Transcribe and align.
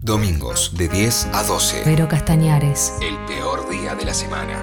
Domingos 0.00 0.72
de 0.76 0.88
10 0.88 1.30
a 1.32 1.42
12. 1.42 1.82
Pero 1.84 2.06
Castañares. 2.06 2.94
El 3.02 3.16
peor 3.26 3.68
día 3.68 3.96
de 3.96 4.04
la 4.04 4.14
semana. 4.14 4.54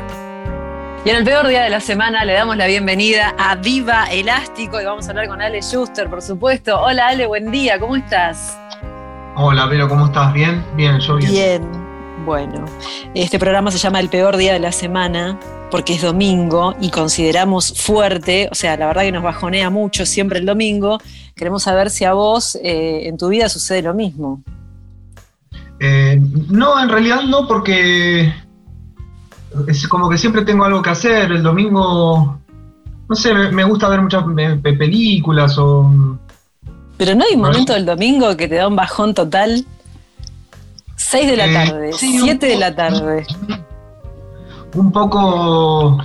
Y 1.03 1.09
en 1.09 1.17
el 1.17 1.25
peor 1.25 1.47
día 1.47 1.63
de 1.63 1.69
la 1.69 1.81
semana 1.81 2.23
le 2.23 2.31
damos 2.31 2.55
la 2.55 2.67
bienvenida 2.67 3.35
a 3.37 3.55
Viva 3.55 4.05
Elástico 4.05 4.79
y 4.79 4.85
vamos 4.85 5.07
a 5.07 5.09
hablar 5.09 5.27
con 5.27 5.41
Ale 5.41 5.61
Schuster, 5.61 6.09
por 6.09 6.21
supuesto. 6.21 6.79
Hola 6.79 7.09
Ale, 7.09 7.25
buen 7.25 7.51
día, 7.51 7.77
¿cómo 7.77 7.97
estás? 7.97 8.57
Hola, 9.35 9.65
Vero, 9.65 9.89
¿cómo 9.89 10.05
estás? 10.05 10.33
¿Bien? 10.33 10.63
Bien, 10.77 11.01
yo 11.01 11.17
bien. 11.17 11.29
Bien, 11.29 12.25
bueno. 12.25 12.63
Este 13.13 13.37
programa 13.37 13.71
se 13.71 13.77
llama 13.77 13.99
El 13.99 14.07
peor 14.07 14.37
día 14.37 14.53
de 14.53 14.59
la 14.59 14.71
semana 14.71 15.37
porque 15.69 15.95
es 15.95 16.01
domingo 16.01 16.75
y 16.79 16.91
consideramos 16.91 17.73
fuerte, 17.81 18.47
o 18.53 18.55
sea, 18.55 18.77
la 18.77 18.87
verdad 18.87 19.01
que 19.01 19.11
nos 19.11 19.23
bajonea 19.23 19.69
mucho 19.69 20.05
siempre 20.05 20.39
el 20.39 20.45
domingo. 20.45 20.99
Queremos 21.35 21.63
saber 21.63 21.89
si 21.89 22.05
a 22.05 22.13
vos 22.13 22.55
eh, 22.63 23.09
en 23.09 23.17
tu 23.17 23.27
vida 23.27 23.49
sucede 23.49 23.81
lo 23.81 23.93
mismo. 23.93 24.41
Eh, 25.79 26.19
no, 26.49 26.81
en 26.81 26.89
realidad 26.89 27.21
no, 27.23 27.47
porque 27.47 28.33
es 29.67 29.87
como 29.87 30.09
que 30.09 30.17
siempre 30.17 30.43
tengo 30.43 30.65
algo 30.65 30.81
que 30.81 30.89
hacer. 30.89 31.31
El 31.31 31.43
domingo, 31.43 32.39
no 33.07 33.15
sé, 33.15 33.33
me, 33.33 33.63
gusta 33.63 33.87
ver 33.89 34.01
muchas 34.01 34.23
películas 34.63 35.57
o... 35.57 36.17
Pero 36.97 37.13
no 37.13 37.25
hay 37.25 37.35
un 37.35 37.41
momento 37.41 37.73
del 37.73 37.85
domingo 37.85 38.37
que 38.37 38.47
te 38.47 38.55
da 38.55 38.67
un 38.67 38.75
bajón 38.75 39.13
total. 39.13 39.65
6 40.95 41.27
de 41.27 41.37
la 41.37 41.45
eh, 41.47 41.53
tarde, 41.53 41.91
7 41.93 42.45
de 42.45 42.55
la 42.57 42.75
tarde. 42.75 43.25
Un 44.73 44.91
poco... 44.91 45.97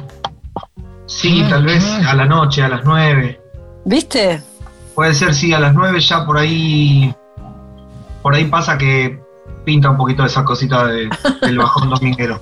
Sí, 1.07 1.45
tal 1.49 1.65
vez 1.65 1.85
a 2.07 2.15
la 2.15 2.25
noche, 2.25 2.63
a 2.63 2.69
las 2.69 2.85
9. 2.85 3.41
¿Viste? 3.85 4.43
Puede 4.95 5.15
ser, 5.15 5.35
sí, 5.35 5.53
a 5.53 5.61
las 5.61 5.75
9 5.75 6.01
ya 6.01 6.25
por 6.25 6.39
ahí... 6.39 7.15
Por 8.23 8.35
ahí 8.35 8.45
pasa 8.45 8.77
que 8.77 9.19
pinta 9.65 9.91
un 9.91 9.97
poquito 9.97 10.25
esa 10.25 10.45
cosita 10.45 10.87
del 10.87 11.59
bajón 11.59 11.91
dominguero. 11.91 12.41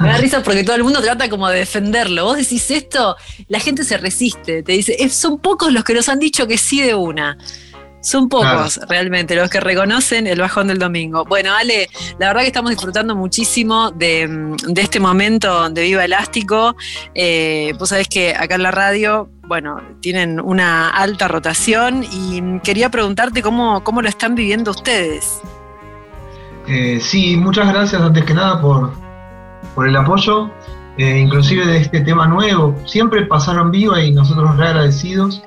Me 0.00 0.08
da 0.08 0.16
risa 0.18 0.42
porque 0.42 0.64
todo 0.64 0.76
el 0.76 0.84
mundo 0.84 1.00
trata 1.00 1.28
como 1.28 1.48
de 1.48 1.58
defenderlo. 1.58 2.24
Vos 2.24 2.36
decís 2.36 2.70
esto, 2.70 3.16
la 3.48 3.60
gente 3.60 3.84
se 3.84 3.96
resiste, 3.96 4.62
te 4.62 4.72
dice, 4.72 5.08
son 5.08 5.38
pocos 5.38 5.72
los 5.72 5.84
que 5.84 5.94
nos 5.94 6.08
han 6.08 6.18
dicho 6.18 6.46
que 6.46 6.58
sí 6.58 6.80
de 6.80 6.94
una. 6.94 7.38
Son 8.00 8.28
pocos 8.28 8.78
realmente 8.88 9.34
los 9.34 9.50
que 9.50 9.58
reconocen 9.58 10.28
el 10.28 10.40
bajón 10.40 10.68
del 10.68 10.78
domingo. 10.78 11.24
Bueno, 11.24 11.52
Ale, 11.52 11.88
la 12.18 12.28
verdad 12.28 12.42
que 12.42 12.46
estamos 12.46 12.70
disfrutando 12.70 13.16
muchísimo 13.16 13.90
de, 13.90 14.54
este 14.76 15.00
momento 15.00 15.68
de 15.68 15.82
Viva 15.82 16.04
Elástico. 16.04 16.76
Eh, 17.14 17.74
vos 17.76 17.88
sabés 17.88 18.06
que 18.06 18.36
acá 18.36 18.54
en 18.54 18.62
la 18.62 18.70
radio, 18.70 19.28
bueno, 19.48 19.82
tienen 20.00 20.40
una 20.40 20.90
alta 20.90 21.26
rotación 21.26 22.04
y 22.04 22.60
quería 22.60 22.88
preguntarte 22.88 23.42
cómo, 23.42 23.82
cómo 23.82 24.00
lo 24.00 24.08
están 24.08 24.36
viviendo 24.36 24.70
ustedes. 24.70 25.40
Eh, 26.68 27.00
sí, 27.00 27.36
muchas 27.36 27.66
gracias 27.68 28.00
antes 28.02 28.24
que 28.24 28.34
nada 28.34 28.60
por, 28.60 28.92
por 29.74 29.88
el 29.88 29.96
apoyo, 29.96 30.50
eh, 30.98 31.18
inclusive 31.18 31.66
de 31.66 31.78
este 31.78 32.02
tema 32.02 32.26
nuevo. 32.26 32.74
Siempre 32.84 33.24
pasaron 33.24 33.70
viva 33.70 34.02
y 34.02 34.12
nosotros 34.12 34.54
re 34.58 34.68
agradecidos. 34.68 35.42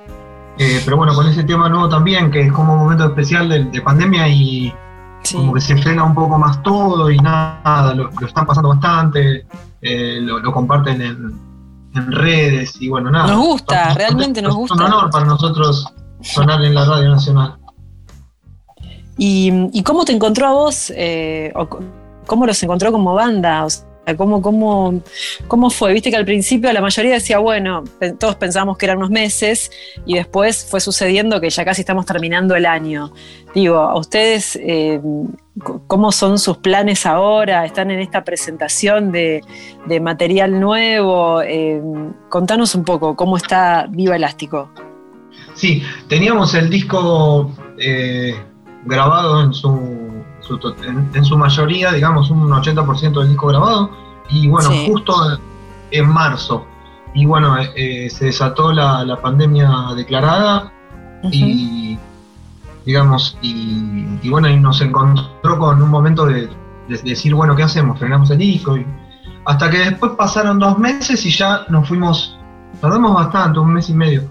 Eh, 0.58 0.81
pero 0.83 0.97
bueno, 0.97 1.14
con 1.14 1.27
ese 1.27 1.44
tema 1.44 1.69
nuevo 1.69 1.88
también, 1.89 2.31
que 2.31 2.42
es 2.42 2.52
como 2.52 2.73
un 2.73 2.80
momento 2.80 3.05
especial 3.05 3.49
de, 3.49 3.81
pandemia 3.81 4.27
y 4.27 4.73
como 5.31 5.53
que 5.53 5.61
se 5.61 5.77
frena 5.77 6.03
un 6.03 6.16
poco 6.16 6.38
más 6.38 6.61
todo 6.64 7.09
y 7.11 7.17
nada, 7.17 7.94
lo, 7.94 8.09
están 8.25 8.45
pasando 8.45 8.69
bastante, 8.69 9.45
lo, 9.81 10.52
comparten 10.52 11.02
en, 11.02 11.52
redes 12.11 12.81
y 12.81 12.89
bueno, 12.89 13.11
nada. 13.11 13.27
Nos 13.27 13.45
gusta, 13.45 13.94
realmente 13.94 14.42
nos 14.42 14.55
gusta. 14.55 14.75
Es 14.75 14.81
un 14.81 14.86
honor 14.88 15.09
para 15.09 15.25
nosotros 15.25 15.88
sonar 16.22 16.64
en 16.64 16.73
la 16.73 16.86
Radio 16.86 17.09
Nacional. 17.09 17.61
¿Y, 19.23 19.83
cómo 19.83 20.03
te 20.03 20.14
encontró 20.14 20.47
a 20.47 20.52
vos? 20.52 20.91
Eh, 20.95 21.53
¿Cómo 22.25 22.47
los 22.47 22.64
encontró 22.64 22.91
como 22.91 23.14
banda? 23.14 23.67
¿cómo, 24.17 24.41
cómo, 24.41 25.00
cómo 25.47 25.69
fue? 25.69 25.94
Viste 25.94 26.09
que 26.09 26.17
al 26.17 26.25
principio 26.25 26.73
la 26.73 26.81
mayoría 26.81 27.14
decía, 27.14 27.38
bueno, 27.38 27.83
todos 28.20 28.36
pensábamos 28.37 28.80
que 28.80 28.87
eran 28.87 28.98
unos 28.98 29.11
meses 29.11 29.70
y 30.08 30.15
después 30.15 30.65
fue 30.67 30.80
sucediendo 30.80 31.39
que 31.39 31.52
ya 31.52 31.64
casi 31.64 31.82
estamos 31.82 32.08
terminando 32.08 32.55
el 32.55 32.65
año. 32.65 33.14
Digo, 33.54 33.77
¿a 33.77 33.95
ustedes 33.95 34.55
eh, 34.59 34.99
cómo 35.86 36.11
son 36.11 36.39
sus 36.39 36.58
planes 36.58 37.05
ahora? 37.05 37.64
¿Están 37.64 37.92
en 37.92 37.99
esta 37.99 38.23
presentación 38.23 39.11
de, 39.11 39.43
material 40.02 40.59
nuevo? 40.59 41.43
Eh, 41.43 41.80
contanos 42.27 42.73
un 42.73 42.83
poco, 42.83 43.15
¿cómo 43.15 43.38
está 43.38 43.86
Viva 43.88 44.15
Elástico? 44.15 44.71
Sí, 45.53 45.83
teníamos 46.08 46.55
el 46.55 46.71
disco 46.71 47.53
grabado 48.86 49.42
en 49.42 49.53
su, 49.53 50.23
en, 51.14 51.25
su 51.25 51.37
mayoría, 51.37 51.92
digamos 51.92 52.30
un 52.30 52.49
80% 52.49 53.19
del 53.19 53.30
disco 53.30 53.47
grabado, 53.47 53.92
y 54.30 54.47
bueno, 54.47 54.69
justo 54.87 55.14
en 55.92 56.08
marzo, 56.08 56.65
y 57.14 57.25
bueno, 57.25 57.58
eh, 57.58 57.71
eh, 57.75 58.09
se 58.09 58.25
desató 58.25 58.71
la, 58.71 59.20
pandemia 59.21 59.70
declarada. 59.95 60.71
Y 61.31 61.99
digamos, 62.86 63.37
y, 63.41 64.27
bueno, 64.30 64.49
y 64.49 64.59
nos 64.59 64.81
encontró 64.81 65.59
con 65.59 65.81
un 65.81 65.89
momento 65.89 66.25
de, 66.25 66.49
decir, 66.87 67.36
bueno, 67.36 67.55
¿qué 67.55 67.64
hacemos? 67.64 67.99
Frenamos 67.99 68.31
el 68.31 68.39
disco 68.39 68.77
y 68.77 68.86
hasta 69.45 69.70
que 69.70 69.77
después 69.80 70.14
pasaron 70.17 70.59
dos 70.59 70.77
meses 70.77 71.25
y 71.25 71.31
ya 71.31 71.65
nos 71.70 71.87
fuimos, 71.87 72.37
tardamos 72.80 73.14
bastante, 73.14 73.59
un 73.59 73.73
mes 73.73 73.89
y 73.89 73.93
medio, 73.93 74.23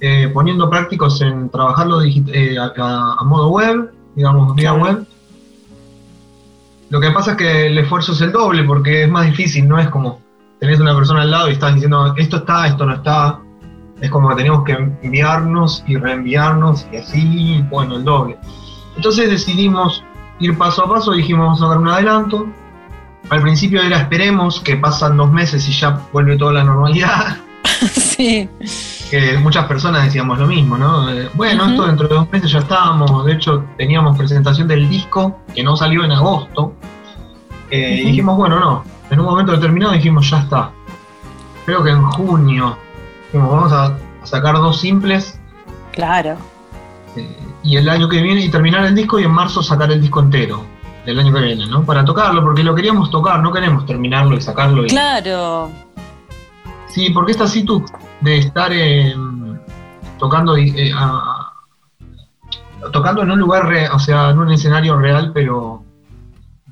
eh, 0.00 0.30
poniendo 0.32 0.70
prácticos 0.70 1.20
en 1.22 1.50
trabajarlo 1.50 2.02
eh, 2.02 2.56
a, 2.56 3.24
modo 3.24 3.48
web, 3.48 3.92
digamos, 4.14 4.54
vía 4.54 4.72
web. 4.72 5.04
Lo 6.90 7.00
que 7.00 7.10
pasa 7.10 7.32
es 7.32 7.36
que 7.36 7.66
el 7.66 7.78
esfuerzo 7.78 8.12
es 8.12 8.20
el 8.20 8.30
doble 8.30 8.62
porque 8.62 9.04
es 9.04 9.10
más 9.10 9.26
difícil, 9.26 9.66
no 9.66 9.78
es 9.78 9.88
como 9.88 10.20
tenés 10.60 10.78
una 10.78 10.94
persona 10.94 11.22
al 11.22 11.30
lado 11.30 11.48
y 11.48 11.52
estás 11.52 11.74
diciendo 11.74 12.14
esto 12.16 12.38
está, 12.38 12.68
esto 12.68 12.86
no 12.86 12.94
está. 12.94 13.40
Es 14.00 14.08
como 14.10 14.28
que 14.28 14.36
tenemos 14.36 14.64
que 14.64 14.72
enviarnos 15.02 15.82
y 15.88 15.96
reenviarnos 15.96 16.86
y 16.92 16.96
así, 16.98 17.64
bueno, 17.68 17.96
el 17.96 18.04
doble. 18.04 18.38
Entonces 18.94 19.28
decidimos 19.28 20.04
ir 20.38 20.56
paso 20.56 20.84
a 20.84 20.88
paso, 20.88 21.12
dijimos 21.12 21.46
vamos 21.46 21.62
a 21.62 21.66
dar 21.66 21.78
un 21.78 21.88
adelanto. 21.88 22.46
Al 23.30 23.42
principio 23.42 23.82
era 23.82 23.98
esperemos 23.98 24.60
que 24.60 24.76
pasan 24.76 25.16
dos 25.16 25.32
meses 25.32 25.68
y 25.68 25.72
ya 25.72 26.00
vuelve 26.12 26.36
toda 26.36 26.52
la 26.52 26.64
normalidad. 26.64 27.38
sí 27.90 28.48
que 29.10 29.38
muchas 29.38 29.66
personas 29.66 30.04
decíamos 30.04 30.38
lo 30.38 30.46
mismo, 30.46 30.76
¿no? 30.76 31.10
Eh, 31.10 31.30
bueno, 31.34 31.66
esto 31.66 31.86
dentro 31.86 32.08
de 32.08 32.14
dos 32.14 32.30
meses 32.30 32.50
ya 32.50 32.58
estábamos, 32.58 33.24
de 33.24 33.32
hecho 33.32 33.64
teníamos 33.76 34.16
presentación 34.16 34.68
del 34.68 34.88
disco 34.88 35.38
que 35.54 35.62
no 35.62 35.76
salió 35.76 36.04
en 36.04 36.12
agosto, 36.12 36.74
eh, 37.70 38.00
y 38.02 38.04
dijimos, 38.06 38.36
bueno, 38.36 38.60
no, 38.60 38.84
en 39.10 39.20
un 39.20 39.26
momento 39.26 39.52
determinado 39.52 39.92
dijimos, 39.92 40.28
ya 40.30 40.38
está. 40.40 40.70
Creo 41.64 41.82
que 41.82 41.90
en 41.90 42.02
junio, 42.02 42.76
dijimos, 43.26 43.50
vamos 43.50 43.72
a, 43.72 43.96
sacar 44.24 44.56
dos 44.56 44.80
simples. 44.80 45.40
Claro. 45.92 46.36
Eh, 47.16 47.36
y 47.62 47.76
el 47.76 47.88
año 47.88 48.08
que 48.08 48.20
viene, 48.20 48.42
y 48.42 48.50
terminar 48.50 48.84
el 48.84 48.94
disco, 48.94 49.18
y 49.18 49.24
en 49.24 49.30
marzo 49.30 49.62
sacar 49.62 49.90
el 49.90 50.00
disco 50.00 50.20
entero 50.20 50.64
del 51.06 51.18
año 51.18 51.32
que 51.32 51.40
viene, 51.40 51.66
¿no? 51.66 51.82
Para 51.82 52.04
tocarlo, 52.04 52.42
porque 52.42 52.62
lo 52.62 52.74
queríamos 52.74 53.10
tocar, 53.10 53.40
no 53.40 53.50
queremos 53.50 53.86
terminarlo 53.86 54.36
y 54.36 54.42
sacarlo. 54.42 54.84
Claro. 54.86 55.70
Sí, 56.88 57.10
porque 57.10 57.32
esta 57.32 57.46
tú 57.64 57.84
de 58.20 58.38
estar 58.38 58.72
tocando 60.18 60.56
eh, 60.56 60.92
tocando 62.92 63.22
en 63.22 63.30
un 63.30 63.38
lugar, 63.38 63.68
o 63.92 63.98
sea, 63.98 64.30
en 64.30 64.38
un 64.38 64.52
escenario 64.52 64.96
real, 64.98 65.32
pero 65.32 65.82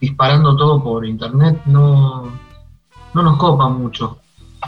disparando 0.00 0.56
todo 0.56 0.82
por 0.82 1.06
internet, 1.06 1.60
no, 1.66 2.30
no 3.14 3.22
nos 3.22 3.36
copa 3.38 3.68
mucho. 3.68 4.18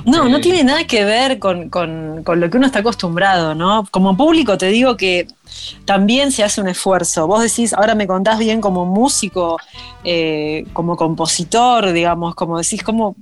No, 0.04 0.28
no 0.28 0.38
eh, 0.38 0.40
tiene 0.40 0.62
nada 0.64 0.84
que 0.84 1.04
ver 1.04 1.38
con, 1.38 1.70
lo 2.24 2.50
que 2.50 2.56
uno 2.56 2.66
está 2.66 2.80
acostumbrado, 2.80 3.54
¿no? 3.54 3.84
Como 3.90 4.16
público 4.16 4.56
te 4.56 4.66
digo 4.66 4.96
que 4.96 5.26
también 5.84 6.30
se 6.30 6.44
hace 6.44 6.60
un 6.60 6.68
esfuerzo. 6.68 7.26
Vos 7.26 7.42
decís, 7.42 7.72
ahora 7.72 7.94
me 7.94 8.06
contás 8.06 8.38
bien 8.38 8.60
como 8.60 8.86
músico, 8.86 9.58
eh, 10.04 10.64
como 10.72 10.96
compositor, 10.96 11.92
digamos, 11.92 12.34
como 12.34 12.58
decís, 12.58 12.82
cómo, 12.82 13.16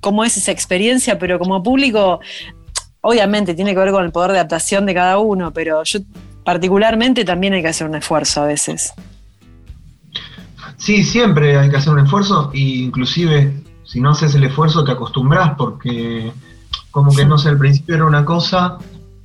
cómo 0.00 0.24
es 0.24 0.36
esa 0.36 0.52
experiencia, 0.52 1.18
pero 1.18 1.38
como 1.38 1.62
público 1.62 2.20
obviamente 3.00 3.54
tiene 3.54 3.72
que 3.74 3.80
ver 3.80 3.92
con 3.92 4.04
el 4.04 4.12
poder 4.12 4.32
de 4.32 4.38
adaptación 4.38 4.86
de 4.86 4.94
cada 4.94 5.18
uno, 5.18 5.52
pero 5.52 5.82
yo 5.84 6.00
particularmente 6.44 7.24
también 7.24 7.52
hay 7.52 7.62
que 7.62 7.68
hacer 7.68 7.86
un 7.86 7.94
esfuerzo 7.94 8.42
a 8.42 8.46
veces. 8.46 8.92
Sí, 10.76 11.02
siempre 11.02 11.58
hay 11.58 11.70
que 11.70 11.76
hacer 11.76 11.92
un 11.92 12.00
esfuerzo, 12.00 12.50
e 12.54 12.60
inclusive 12.60 13.62
si 13.84 14.00
no 14.00 14.10
haces 14.10 14.34
el 14.34 14.44
esfuerzo 14.44 14.84
te 14.84 14.92
acostumbras 14.92 15.54
porque 15.56 16.32
como 16.90 17.14
que 17.14 17.24
no 17.24 17.38
sé, 17.38 17.48
al 17.48 17.58
principio 17.58 17.96
era 17.96 18.04
una 18.04 18.24
cosa 18.24 18.78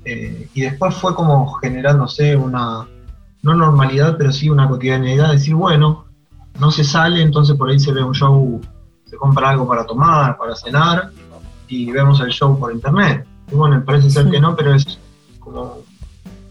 eh, 0.05 0.49
y 0.53 0.61
después 0.61 0.95
fue 0.95 1.15
como 1.15 1.53
generándose 1.55 2.35
una, 2.35 2.87
no 3.41 3.55
normalidad, 3.55 4.15
pero 4.17 4.31
sí 4.31 4.49
una 4.49 4.67
cotidianidad, 4.67 5.31
decir, 5.31 5.55
bueno, 5.55 6.05
no 6.59 6.71
se 6.71 6.83
sale, 6.83 7.21
entonces 7.21 7.55
por 7.55 7.69
ahí 7.69 7.79
se 7.79 7.91
ve 7.91 8.03
un 8.03 8.13
show, 8.13 8.61
se 9.05 9.15
compra 9.17 9.49
algo 9.49 9.67
para 9.67 9.85
tomar, 9.85 10.37
para 10.37 10.55
cenar 10.55 11.11
y 11.67 11.91
vemos 11.91 12.19
el 12.21 12.29
show 12.31 12.57
por 12.59 12.73
internet 12.73 13.25
bueno, 13.55 13.83
parece 13.85 14.09
ser 14.09 14.29
que 14.29 14.39
no, 14.39 14.55
pero 14.55 14.73
es 14.73 15.00
como 15.39 15.79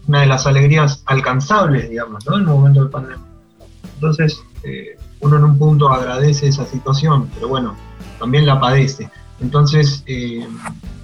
una 0.07 0.21
de 0.21 0.27
las 0.27 0.45
alegrías 0.45 1.03
alcanzables, 1.05 1.89
digamos, 1.89 2.25
¿no? 2.25 2.35
En 2.37 2.47
un 2.47 2.55
momento 2.55 2.83
de 2.83 2.89
pandemia. 2.89 3.25
Entonces, 3.95 4.43
eh, 4.63 4.97
uno 5.21 5.37
en 5.37 5.43
un 5.43 5.57
punto 5.57 5.89
agradece 5.89 6.47
esa 6.47 6.65
situación, 6.65 7.29
pero 7.33 7.47
bueno, 7.47 7.75
también 8.19 8.45
la 8.45 8.59
padece. 8.59 9.09
Entonces, 9.39 10.03
eh, 10.05 10.47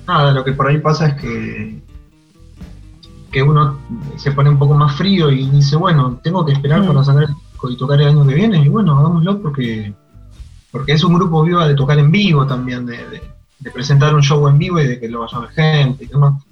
nada, 0.08 0.32
lo 0.32 0.44
que 0.44 0.54
por 0.54 0.68
ahí 0.68 0.80
pasa 0.80 1.08
es 1.08 1.22
que, 1.22 1.82
que 3.32 3.44
uno 3.44 3.78
se 4.18 4.32
pone 4.32 4.50
un 4.50 4.60
poco 4.60 4.74
más 4.74 4.96
frío 4.96 5.32
y 5.32 5.50
dice, 5.50 5.76
bueno, 5.76 6.20
tengo 6.24 6.46
que 6.46 6.54
esperar 6.54 6.86
para 6.86 7.04
sacar 7.04 7.24
el 7.24 7.36
disco 7.36 7.70
y 7.70 7.78
tocar 7.78 8.02
el 8.02 8.10
año 8.10 8.26
que 8.28 8.36
viene, 8.36 8.64
y 8.64 8.70
bueno, 8.70 8.98
hagámoslo 8.98 9.42
porque, 9.42 9.94
porque 10.72 10.94
es 10.94 11.04
un 11.04 11.14
grupo 11.14 11.44
vivo 11.44 11.62
de 11.66 11.76
tocar 11.76 12.00
en 12.00 12.12
vivo 12.12 12.46
también, 12.46 12.86
de, 12.86 13.22
presentar 13.74 14.16
un 14.16 14.22
show 14.22 14.48
en 14.48 14.58
vivo 14.58 14.80
y 14.80 14.88
de 14.88 15.00
que 15.00 15.10
lo 15.10 15.22
vaya 15.22 15.38
a 15.38 15.42
ver 15.42 15.50
gente 15.50 16.06
y 16.06 16.08
demás. 16.08 16.44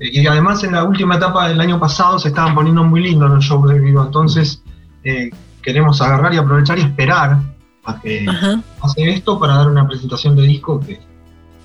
Y 0.00 0.26
además 0.26 0.64
en 0.64 0.72
la 0.72 0.84
última 0.84 1.16
etapa 1.16 1.48
del 1.48 1.60
año 1.60 1.78
pasado 1.78 2.18
se 2.18 2.28
estaban 2.28 2.54
poniendo 2.54 2.82
muy 2.84 3.02
lindos 3.02 3.30
los 3.30 3.44
shows 3.44 3.68
de 3.68 3.78
vivo, 3.78 4.02
entonces 4.02 4.62
eh, 5.04 5.30
queremos 5.62 6.00
agarrar 6.00 6.34
y 6.34 6.38
aprovechar 6.38 6.78
y 6.78 6.82
esperar 6.82 7.38
a 7.84 8.00
que 8.00 8.26
pase 8.80 9.08
esto 9.10 9.38
para 9.38 9.56
dar 9.56 9.68
una 9.68 9.86
presentación 9.86 10.34
de 10.36 10.42
disco 10.42 10.80
que, 10.80 11.00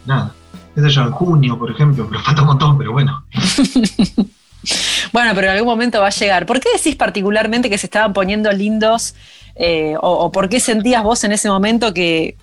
nada, 0.06 0.34
sé 0.76 0.90
yo, 0.90 1.04
en 1.04 1.12
junio, 1.12 1.58
por 1.58 1.72
ejemplo, 1.72 2.08
pero 2.10 2.22
falta 2.22 2.42
un 2.42 2.48
montón, 2.48 2.78
pero 2.78 2.92
bueno. 2.92 3.24
bueno, 5.14 5.32
pero 5.36 5.48
en 5.48 5.54
algún 5.54 5.70
momento 5.70 6.00
va 6.02 6.08
a 6.08 6.12
llegar. 6.12 6.46
¿Por 6.46 6.60
qué 6.60 6.70
decís 6.76 6.96
particularmente 6.96 7.70
que 7.70 7.78
se 7.78 7.88
estaban 7.88 8.14
poniendo 8.14 8.52
lindos 8.52 9.16
eh, 9.56 9.96
o, 10.00 10.32
por 10.32 10.48
qué 10.50 10.60
sentías 10.60 11.04
vos 11.04 11.24
en 11.24 11.34
ese 11.34 11.50
momento 11.50 11.94
que 11.94 12.38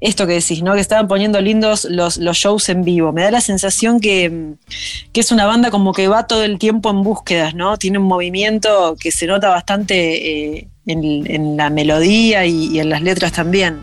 esto 0.00 0.26
que 0.26 0.34
decís, 0.34 0.62
¿no? 0.62 0.74
Que 0.74 0.80
estaban 0.80 1.08
poniendo 1.08 1.40
lindos 1.40 1.86
los, 1.90 2.18
shows 2.18 2.68
en 2.68 2.84
vivo. 2.84 3.12
Me 3.12 3.22
da 3.22 3.30
la 3.30 3.40
sensación 3.40 4.00
que, 4.00 4.54
es 5.14 5.32
una 5.32 5.46
banda 5.46 5.70
como 5.70 5.92
que 5.92 6.08
va 6.08 6.26
todo 6.26 6.42
el 6.42 6.58
tiempo 6.58 6.90
en 6.90 7.02
búsquedas, 7.02 7.54
¿no? 7.54 7.76
Tiene 7.76 7.98
un 7.98 8.04
movimiento 8.04 8.96
que 8.98 9.10
se 9.10 9.26
nota 9.26 9.48
bastante 9.48 10.56
eh, 10.58 10.68
en, 10.86 11.56
la 11.56 11.70
melodía 11.70 12.44
y, 12.44 12.78
en 12.78 12.90
las 12.90 13.02
letras 13.02 13.32
también. 13.32 13.80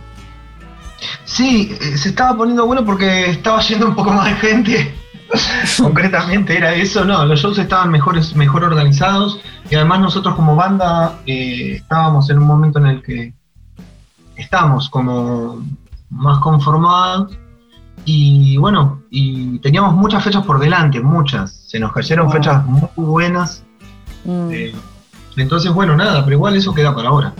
Sí, 1.25 1.75
eh, 1.81 1.97
se 1.97 2.09
estaba 2.09 2.37
poniendo 2.37 2.65
bueno 2.65 2.85
porque 2.85 3.31
estaba 3.31 3.61
yendo 3.61 3.87
un 3.87 3.95
poco 3.95 4.11
más 4.11 4.25
de 4.25 4.35
gente. 4.35 4.95
Concretamente 5.77 6.55
era 6.55 6.75
eso, 6.75 7.03
no, 7.03 7.25
los 7.25 7.41
shows 7.41 7.57
estaban 7.57 7.89
mejores, 7.89 8.35
mejor 8.35 8.63
organizados 8.63 9.39
y 9.69 9.75
además 9.75 10.01
nosotros 10.01 10.35
como 10.35 10.55
banda 10.55 11.19
eh, 11.25 11.77
estábamos 11.77 12.29
en 12.29 12.37
un 12.37 12.45
momento 12.45 12.77
en 12.77 12.85
el 12.85 13.01
que 13.01 13.33
estamos 14.35 14.89
como 14.89 15.63
más 16.13 16.39
conformados 16.39 17.37
y 18.05 18.57
bueno, 18.57 19.01
y 19.09 19.59
teníamos 19.59 19.93
muchas 19.93 20.23
fechas 20.23 20.45
por 20.45 20.59
delante, 20.59 20.99
muchas, 20.99 21.63
se 21.67 21.79
nos 21.79 21.93
cayeron 21.93 22.29
fechas 22.31 22.65
muy 22.65 22.89
buenas. 22.95 23.63
Mm. 24.25 24.49
Eh, 24.51 24.75
entonces, 25.37 25.71
bueno, 25.71 25.95
nada, 25.95 26.23
pero 26.23 26.35
igual 26.35 26.55
eso 26.55 26.73
queda 26.73 26.93
para 26.93 27.09
ahora. 27.09 27.33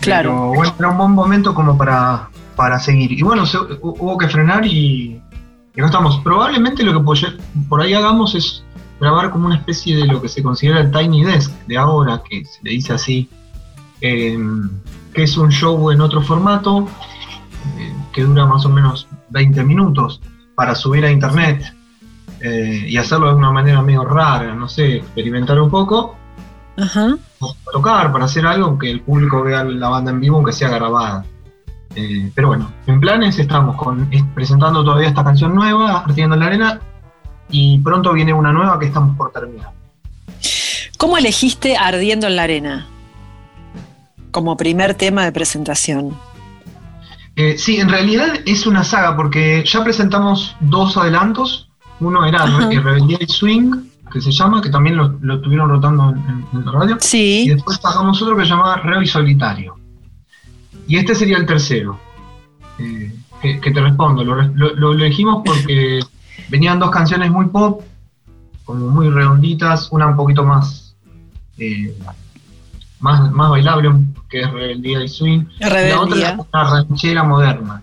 Claro. 0.00 0.30
Pero 0.30 0.48
bueno, 0.48 0.74
era 0.78 0.88
un 0.88 0.98
buen 0.98 1.12
momento 1.12 1.54
como 1.54 1.78
para, 1.78 2.28
para 2.56 2.78
seguir. 2.80 3.12
Y 3.12 3.22
bueno, 3.22 3.44
hubo 3.80 4.18
que 4.18 4.28
frenar 4.28 4.66
y, 4.66 5.20
no 5.76 5.86
estamos. 5.86 6.18
Probablemente 6.20 6.82
lo 6.82 6.92
que 6.98 7.22
por 7.68 7.80
ahí 7.80 7.94
hagamos 7.94 8.34
es 8.34 8.64
grabar 9.00 9.30
como 9.30 9.46
una 9.46 9.56
especie 9.56 9.96
de 9.96 10.06
lo 10.06 10.20
que 10.20 10.28
se 10.28 10.42
considera 10.42 10.80
el 10.80 10.90
Tiny 10.90 11.24
Desk 11.24 11.52
de 11.66 11.76
ahora, 11.76 12.22
que 12.28 12.44
se 12.44 12.60
le 12.62 12.70
dice 12.70 12.94
así, 12.94 13.28
em, 14.00 14.70
que 15.12 15.24
es 15.24 15.36
un 15.36 15.50
show 15.50 15.90
en 15.90 16.00
otro 16.00 16.22
formato, 16.22 16.88
eh, 17.78 17.94
que 18.12 18.22
dura 18.22 18.46
más 18.46 18.64
o 18.64 18.68
menos 18.68 19.08
20 19.30 19.64
minutos 19.64 20.20
para 20.54 20.74
subir 20.74 21.04
a 21.04 21.10
internet 21.10 21.74
eh, 22.40 22.86
y 22.88 22.96
hacerlo 22.96 23.28
de 23.28 23.34
una 23.34 23.50
manera 23.50 23.82
medio 23.82 24.04
rara, 24.04 24.54
no 24.54 24.68
sé, 24.68 24.96
experimentar 24.96 25.60
un 25.60 25.70
poco 25.70 26.16
Ajá. 26.76 27.16
tocar, 27.72 28.12
para 28.12 28.26
hacer 28.26 28.46
algo 28.46 28.78
que 28.78 28.90
el 28.90 29.00
público 29.00 29.42
vea 29.42 29.64
la 29.64 29.88
banda 29.88 30.10
en 30.10 30.20
vivo, 30.20 30.36
aunque 30.36 30.52
sea 30.52 30.68
grabada. 30.68 31.24
Eh, 31.94 32.30
pero 32.34 32.48
bueno, 32.48 32.70
en 32.86 33.00
planes 33.00 33.38
estamos 33.38 33.76
con, 33.76 34.10
presentando 34.34 34.84
todavía 34.84 35.08
esta 35.08 35.24
canción 35.24 35.54
nueva, 35.54 36.00
Ardiendo 36.00 36.34
en 36.34 36.40
la 36.40 36.46
Arena, 36.46 36.80
y 37.48 37.78
pronto 37.78 38.12
viene 38.12 38.34
una 38.34 38.52
nueva 38.52 38.78
que 38.78 38.86
estamos 38.86 39.16
por 39.16 39.32
terminar. 39.32 39.72
¿Cómo 40.98 41.16
elegiste 41.16 41.76
Ardiendo 41.76 42.26
en 42.26 42.36
la 42.36 42.42
Arena 42.42 42.86
como 44.30 44.56
primer 44.58 44.94
tema 44.94 45.24
de 45.24 45.32
presentación? 45.32 46.14
Eh, 47.36 47.58
sí, 47.58 47.76
en 47.76 47.90
realidad 47.90 48.40
es 48.46 48.66
una 48.66 48.82
saga, 48.82 49.14
porque 49.14 49.62
ya 49.66 49.84
presentamos 49.84 50.56
dos 50.60 50.96
adelantos. 50.96 51.68
Uno 52.00 52.24
era 52.24 52.46
Rebeldía 52.46 53.18
y 53.20 53.26
Swing, 53.26 53.72
que 54.10 54.20
se 54.20 54.32
llama, 54.32 54.62
que 54.62 54.70
también 54.70 54.96
lo, 54.96 55.18
lo 55.20 55.36
estuvieron 55.36 55.68
rotando 55.68 56.10
en, 56.10 56.64
la 56.64 56.72
radio. 56.72 56.96
Sí. 56.98 57.44
Y 57.46 57.50
después 57.50 57.78
sacamos 57.80 58.20
otro 58.22 58.36
que 58.36 58.44
se 58.44 58.50
llamaba 58.50 58.76
Reo 58.76 59.02
y 59.02 59.06
Solitario. 59.06 59.76
Y 60.88 60.96
este 60.96 61.14
sería 61.14 61.36
el 61.36 61.46
tercero. 61.46 61.98
Eh, 62.78 63.12
que, 63.42 63.70
te 63.70 63.80
respondo, 63.80 64.24
lo, 64.24 64.92
elegimos 64.92 65.42
porque 65.44 66.00
venían 66.48 66.78
dos 66.78 66.90
canciones 66.90 67.30
muy 67.30 67.46
pop, 67.46 67.82
como 68.64 68.88
muy 68.88 69.08
redonditas, 69.08 69.88
una 69.92 70.06
un 70.06 70.16
poquito 70.16 70.44
más 70.44 70.96
eh, 71.58 71.96
más, 73.00 73.30
más 73.30 73.50
bailable, 73.50 73.90
que 74.28 74.40
es 74.40 74.50
Rebeldía 74.50 75.02
y 75.02 75.08
Swing. 75.08 75.44
Rebeldía. 75.60 75.94
La 75.94 76.00
otra 76.00 76.18
es 76.18 76.38
una 76.52 76.70
ranchera 76.70 77.24
moderna. 77.24 77.82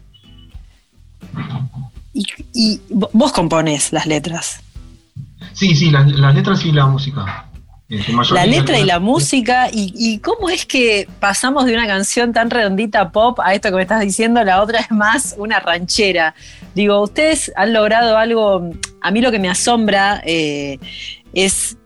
Y, 2.13 2.25
y, 2.53 2.81
vos 2.89 3.31
componés 3.31 3.91
las 3.91 4.05
letras. 4.05 4.61
Sí, 5.53 5.75
sí, 5.75 5.91
las, 5.91 6.07
letras 6.35 6.65
y 6.65 6.71
la 6.71 6.85
música. 6.85 7.49
La 8.31 8.45
letra 8.45 8.79
y 8.79 8.85
la 8.85 8.99
música, 8.99 9.67
y, 9.71 10.17
cómo 10.19 10.49
es 10.49 10.65
que 10.65 11.07
pasamos 11.19 11.65
de 11.65 11.73
una 11.73 11.85
canción 11.85 12.33
tan 12.33 12.49
redondita 12.49 13.11
pop 13.11 13.39
a 13.39 13.53
esto 13.53 13.69
que 13.69 13.75
me 13.75 13.81
estás 13.83 14.01
diciendo, 14.01 14.43
la 14.43 14.63
otra 14.63 14.79
es 14.79 14.89
más 14.89 15.35
una 15.37 15.59
ranchera. 15.59 16.33
Digo, 16.73 17.01
ustedes 17.01 17.51
han 17.55 17.71
logrado 17.71 18.17
algo, 18.17 18.71
a 19.01 19.11
mí 19.11 19.21
lo 19.21 19.31
que 19.31 19.37
me 19.37 19.49
asombra 19.49 20.21
eh, 20.25 20.79
es 21.33 21.77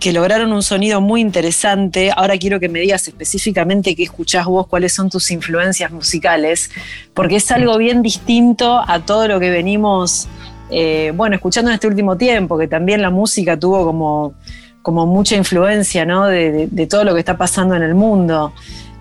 que 0.00 0.12
lograron 0.12 0.52
un 0.52 0.62
sonido 0.62 1.00
muy 1.00 1.20
interesante. 1.20 2.10
Ahora 2.14 2.36
quiero 2.38 2.60
que 2.60 2.68
me 2.68 2.80
digas 2.80 3.06
específicamente 3.08 3.94
qué 3.96 4.04
escuchás 4.04 4.46
vos, 4.46 4.66
cuáles 4.66 4.92
son 4.92 5.10
tus 5.10 5.30
influencias 5.30 5.90
musicales, 5.90 6.70
porque 7.14 7.36
es 7.36 7.50
algo 7.50 7.76
bien 7.78 8.02
distinto 8.02 8.82
a 8.86 9.00
todo 9.00 9.28
lo 9.28 9.40
que 9.40 9.50
venimos 9.50 10.28
eh, 10.70 11.12
bueno, 11.14 11.36
escuchando 11.36 11.70
en 11.70 11.74
este 11.74 11.86
último 11.86 12.16
tiempo, 12.16 12.58
que 12.58 12.66
también 12.66 13.00
la 13.00 13.10
música 13.10 13.58
tuvo 13.58 13.84
como, 13.84 14.34
como 14.82 15.06
mucha 15.06 15.36
influencia, 15.36 16.04
¿no? 16.04 16.26
De, 16.26 16.86
todo 16.90 17.04
lo 17.04 17.14
que 17.14 17.20
está 17.20 17.36
pasando 17.36 17.74
en 17.74 17.82
el 17.82 17.94
mundo. 17.94 18.52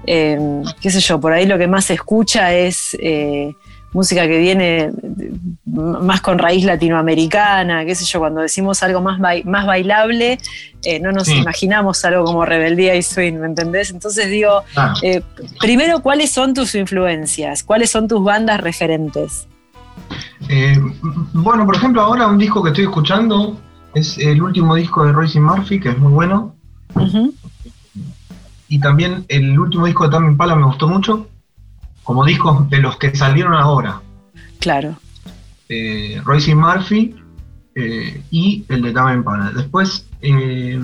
Eh, 0.08 0.62
qué 0.80 0.92
sé 0.92 1.00
yo, 1.00 1.20
por 1.20 1.34
ahí 1.34 1.46
lo 1.46 1.58
que 1.58 1.68
más 1.68 1.86
se 1.86 1.96
escucha 1.96 2.54
es 2.54 2.96
eh, 3.00 3.56
música 3.96 4.28
que 4.28 4.38
viene 4.38 4.92
más 5.66 6.22
con 6.22 6.38
raíz 6.38 6.66
latinoamericana, 6.66 7.86
qué 7.86 7.96
sé 7.96 8.06
yo, 8.06 8.20
cuando 8.20 8.42
decimos 8.42 8.84
algo 8.84 9.02
más, 9.02 9.20
más 9.20 9.66
bailable, 9.66 10.38
no 11.02 11.12
nos 11.12 11.30
imaginamos 11.30 12.04
algo 12.06 12.26
como 12.26 12.46
rebeldía 12.46 12.96
y 12.96 13.02
swing, 13.02 13.36
¿me 13.36 13.48
entendés? 13.48 13.92
Entonces 13.92 14.30
digo, 14.30 14.64
primero, 15.60 16.02
¿cuáles 16.02 16.32
son 16.32 16.54
tus 16.54 16.76
influencias? 16.76 17.64
¿Cuáles 17.64 17.90
son 17.90 18.08
tus 18.08 18.24
bandas 18.24 18.60
referentes? 18.60 19.48
Eh, 20.50 20.78
bueno, 21.34 21.66
por 21.66 21.76
ejemplo, 21.76 22.02
ahora 22.02 22.28
un 22.28 22.38
disco 22.38 22.62
que 22.62 22.70
estoy 22.70 22.84
escuchando 22.84 23.58
es 23.94 24.18
el 24.18 24.42
último 24.42 24.76
disco 24.76 25.06
de 25.06 25.14
Royce 25.14 25.40
Murphy, 25.40 25.80
que 25.80 25.90
es 25.90 25.98
muy 25.98 26.12
bueno. 26.12 26.54
Y 28.68 28.80
también 28.80 29.26
el 29.30 29.58
último 29.58 29.86
disco 29.86 30.04
de 30.04 30.10
Tame 30.12 30.28
Impala 30.28 30.56
me 30.56 30.66
gustó 30.66 30.88
mucho, 30.88 31.28
como 32.06 32.24
discos 32.24 32.70
de 32.70 32.78
los 32.80 32.96
que 32.98 33.14
salieron 33.14 33.54
ahora. 33.54 34.02
Claro. 34.60 34.96
Eh, 35.68 36.22
Royce 36.24 36.56
Murphy 36.56 37.14
eh, 37.76 38.24
y 38.32 38.64
el 38.70 38.82
de 38.82 38.94
Tame 38.94 39.16
Impala. 39.16 39.52
Después, 39.52 40.08
eh, 40.22 40.80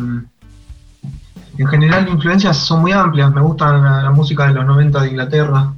en 1.58 1.68
general, 1.68 2.10
influencias 2.10 2.58
son 2.58 2.82
muy 2.82 2.92
amplias. 2.92 3.34
Me 3.34 3.40
gusta 3.40 3.72
la, 3.72 4.04
la 4.04 4.12
música 4.12 4.48
de 4.48 4.56
los 4.56 4.66
90 4.66 5.02
de 5.02 5.08
Inglaterra, 5.08 5.74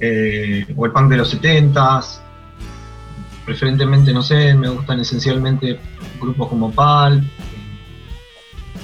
o 0.00 0.86
el 0.86 0.92
punk 0.92 1.10
de 1.10 1.16
los 1.18 1.38
70s 1.38 2.20
preferentemente, 3.48 4.12
no 4.12 4.22
sé, 4.22 4.52
me 4.52 4.68
gustan 4.68 5.00
esencialmente 5.00 5.80
grupos 6.20 6.48
como 6.48 6.70
Pal, 6.70 7.26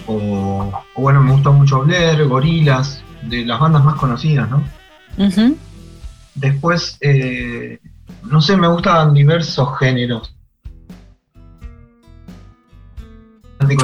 o, 0.07 0.73
bueno, 0.97 1.23
me 1.23 1.33
gusta 1.33 1.51
mucho 1.51 1.83
Blair, 1.83 2.25
Gorilas, 2.27 3.03
de 3.23 3.45
las 3.45 3.61
bandas 3.61 3.85
más 3.85 3.97
conocidas, 3.97 4.49
¿no? 4.49 4.65
Después, 6.35 6.97
eh, 7.01 7.79
no 8.25 8.41
sé, 8.41 8.57
me 8.57 8.69
gustan 8.69 9.15
diversos 9.15 9.79
géneros. 9.79 10.35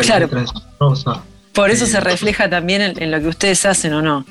Claro. 0.02 0.28
Por 1.54 1.70
eso 1.70 1.86
se 1.86 2.00
refleja 2.00 2.48
también 2.50 2.94
en, 2.96 3.10
lo 3.10 3.20
que 3.20 3.28
ustedes 3.28 3.64
hacen, 3.66 3.94
¿o 3.94 4.02
no? 4.02 4.24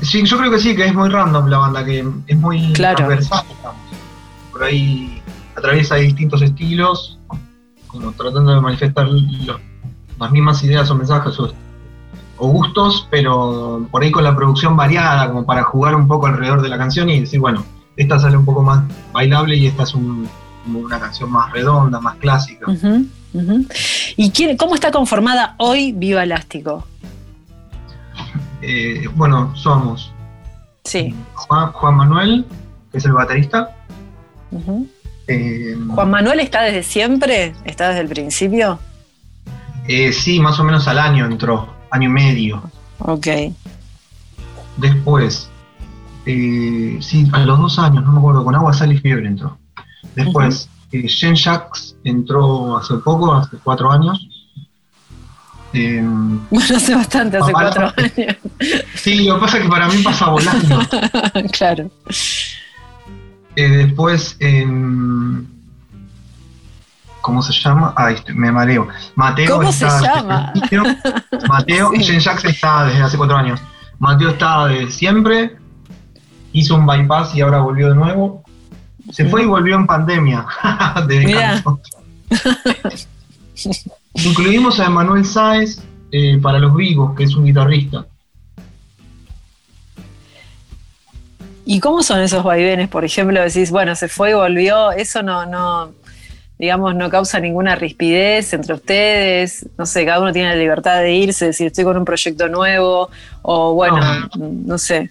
Sí, 0.00 0.24
yo 0.24 0.38
creo 0.38 0.50
que 0.50 0.58
sí, 0.58 0.74
que 0.74 0.86
es 0.86 0.94
muy 0.94 1.08
random 1.08 1.48
la 1.48 1.58
banda, 1.58 1.84
que 1.84 2.04
es 2.26 2.36
muy 2.36 2.72
transversal, 2.72 3.44
Por 4.52 4.64
ahí 4.64 5.22
atraviesa 5.56 5.96
distintos 5.96 6.42
estilos, 6.42 7.18
como 7.86 8.12
tratando 8.12 8.54
de 8.54 8.60
manifestar 8.60 9.08
las 9.08 10.30
mismas 10.30 10.62
ideas 10.62 10.90
o 10.90 10.94
mensajes 10.94 11.38
o 11.38 11.52
gustos, 12.38 13.08
pero 13.10 13.86
por 13.90 14.02
ahí 14.02 14.10
con 14.10 14.24
la 14.24 14.34
producción 14.34 14.76
variada, 14.76 15.28
como 15.28 15.44
para 15.44 15.62
jugar 15.62 15.94
un 15.94 16.08
poco 16.08 16.26
alrededor 16.26 16.62
de 16.62 16.68
la 16.68 16.78
canción 16.78 17.08
y 17.10 17.20
decir, 17.20 17.40
bueno, 17.40 17.64
esta 17.96 18.18
sale 18.18 18.36
un 18.36 18.44
poco 18.44 18.62
más 18.62 18.84
bailable 19.12 19.56
y 19.56 19.66
esta 19.66 19.84
es 19.84 19.94
una 19.94 20.98
canción 20.98 21.30
más 21.30 21.52
redonda, 21.52 22.00
más 22.00 22.16
clásica. 22.16 22.66
¿Y 24.16 24.30
quién, 24.30 24.56
cómo 24.56 24.74
está 24.74 24.90
conformada 24.90 25.54
hoy 25.58 25.92
Viva 25.92 26.22
Elástico? 26.22 26.86
Eh, 28.62 29.08
bueno, 29.14 29.54
somos 29.56 30.14
sí. 30.84 31.14
Juan, 31.34 31.96
Manuel, 31.96 32.44
que 32.92 32.98
es 32.98 33.04
el 33.04 33.12
baterista. 33.12 33.76
Eh, 35.26 35.76
¿Juan 35.88 36.10
Manuel 36.10 36.40
está 36.40 36.62
desde 36.62 36.82
siempre? 36.82 37.54
¿Está 37.64 37.88
desde 37.88 38.02
el 38.02 38.08
principio? 38.08 38.78
Eh, 39.88 40.12
sí, 40.12 40.40
más 40.40 40.58
o 40.60 40.64
menos 40.64 40.86
al 40.88 40.98
año 40.98 41.26
entró, 41.26 41.74
año 41.94 42.08
y 42.08 42.12
medio. 42.12 42.62
Ok. 42.98 43.26
Después, 44.76 45.48
eh, 46.26 46.98
sí, 47.00 47.28
a 47.32 47.38
los 47.40 47.58
dos 47.58 47.78
años, 47.78 48.04
no 48.04 48.12
me 48.12 48.18
acuerdo, 48.18 48.44
con 48.44 48.54
agua, 48.54 48.72
sal 48.72 48.92
y 48.92 48.98
fiebre 48.98 49.28
entró. 49.28 49.56
Después, 50.14 50.68
uh 50.92 51.34
Jacques 51.34 51.96
entró 52.04 52.76
hace 52.76 52.94
poco, 52.98 53.34
hace 53.34 53.56
cuatro 53.64 53.90
años. 53.90 54.28
bueno, 55.72 56.76
hace 56.76 56.94
bastante, 56.94 57.36
hace 57.38 57.52
cuatro 57.52 57.92
años. 57.96 58.36
Sí, 58.94 59.24
lo 59.24 59.34
que 59.34 59.40
pasa 59.40 59.56
es 59.58 59.62
que 59.64 59.68
para 59.68 59.88
mí 59.88 60.02
pasa 60.02 60.30
volando. 60.30 60.78
claro. 61.52 61.90
después, 63.56 64.36
em, 64.38 65.46
¿cómo 67.24 67.42
se 67.42 67.52
llama? 67.54 67.94
Ah, 67.96 68.14
me 68.34 68.52
mareo. 68.52 68.86
Mateo 69.14 69.56
¿Cómo 69.56 69.72
se 69.72 69.86
llama? 69.86 70.52
Mateo, 71.48 71.90
sí. 71.96 72.04
Jen 72.04 72.20
Jackson 72.20 72.50
está 72.50 72.84
desde 72.84 73.00
hace 73.00 73.16
cuatro 73.16 73.38
años. 73.38 73.62
Mateo 73.98 74.28
está 74.28 74.66
desde 74.66 74.90
siempre, 74.90 75.56
hizo 76.52 76.74
un 76.74 76.84
bypass 76.84 77.34
y 77.34 77.40
ahora 77.40 77.60
volvió 77.60 77.88
de 77.88 77.94
nuevo. 77.94 78.44
Se 79.10 79.24
fue 79.24 79.44
y 79.44 79.46
volvió 79.46 79.76
en 79.76 79.86
pandemia. 79.86 80.44
Incluimos 84.14 84.78
a 84.78 84.84
Emanuel 84.84 85.24
Sáez 85.24 85.82
eh, 86.12 86.38
para 86.42 86.58
los 86.58 86.76
vivos, 86.76 87.16
que 87.16 87.24
es 87.24 87.34
un 87.34 87.46
guitarrista. 87.46 88.04
¿Y 91.64 91.80
cómo 91.80 92.02
son 92.02 92.20
esos 92.20 92.44
vaivenes? 92.44 92.90
Por 92.90 93.06
ejemplo, 93.06 93.40
decís, 93.40 93.70
bueno, 93.70 93.94
se 93.94 94.08
fue 94.08 94.32
y 94.32 94.34
volvió, 94.34 94.92
eso 94.92 95.22
no, 95.22 95.46
no, 95.46 95.94
digamos, 96.58 96.94
no 96.94 97.10
causa 97.10 97.40
ninguna 97.40 97.74
rispidez 97.74 98.52
entre 98.52 98.74
ustedes, 98.74 99.68
no 99.76 99.86
sé, 99.86 100.04
cada 100.06 100.20
uno 100.20 100.32
tiene 100.32 100.50
la 100.50 100.56
libertad 100.56 101.00
de 101.00 101.12
irse, 101.12 101.46
decir 101.46 101.66
estoy 101.66 101.84
con 101.84 101.96
un 101.96 102.04
proyecto 102.04 102.48
nuevo, 102.48 103.10
o 103.42 103.74
bueno, 103.74 103.98
no, 104.36 104.78
sé. 104.78 105.10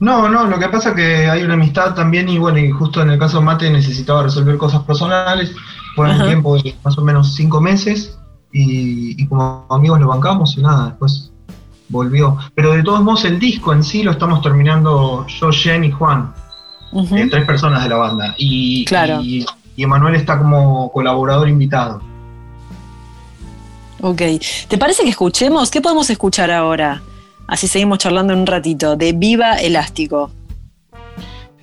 No, 0.00 0.28
no, 0.28 0.46
lo 0.46 0.58
que 0.58 0.68
pasa 0.68 0.90
es 0.90 0.96
que 0.96 1.28
hay 1.28 1.42
una 1.42 1.54
amistad 1.54 1.94
también 1.94 2.28
y 2.28 2.38
bueno, 2.38 2.58
y 2.58 2.70
justo 2.70 3.02
en 3.02 3.10
el 3.10 3.18
caso 3.18 3.38
de 3.38 3.44
Mate 3.44 3.70
necesitaba 3.70 4.22
resolver 4.22 4.56
cosas 4.56 4.82
personales, 4.84 5.52
fue 5.94 6.10
un 6.10 6.26
tiempo 6.26 6.56
de 6.56 6.74
más 6.82 6.96
o 6.98 7.02
menos 7.02 7.34
cinco 7.34 7.60
meses 7.60 8.18
y, 8.50 9.26
como 9.26 9.66
amigos 9.70 10.00
lo 10.00 10.08
bancamos 10.08 10.56
y 10.56 10.62
nada, 10.62 10.86
después 10.86 11.30
volvió. 11.88 12.38
Pero 12.54 12.72
de 12.72 12.82
todos 12.82 13.02
modos 13.02 13.24
el 13.26 13.38
disco 13.38 13.72
en 13.72 13.84
sí 13.84 14.02
lo 14.02 14.12
estamos 14.12 14.40
terminando 14.40 15.26
yo, 15.26 15.50
Jen 15.52 15.84
y 15.84 15.90
Juan, 15.90 16.32
eh, 16.94 17.28
tres 17.30 17.44
personas 17.44 17.82
de 17.82 17.90
la 17.90 17.96
banda. 17.96 18.34
Y, 18.38 18.84
claro 18.86 19.20
y 19.20 19.44
Emanuel 19.82 20.14
está 20.14 20.38
como 20.38 20.92
colaborador 20.92 21.48
invitado. 21.48 22.00
Ok, 24.00 24.22
¿te 24.68 24.78
parece 24.78 25.02
que 25.02 25.10
escuchemos? 25.10 25.70
¿Qué 25.70 25.80
podemos 25.80 26.08
escuchar 26.10 26.50
ahora? 26.50 27.02
Así 27.46 27.66
seguimos 27.68 27.98
charlando 27.98 28.32
en 28.32 28.40
un 28.40 28.46
ratito, 28.46 28.96
de 28.96 29.12
Viva 29.12 29.54
Elástico. 29.54 30.30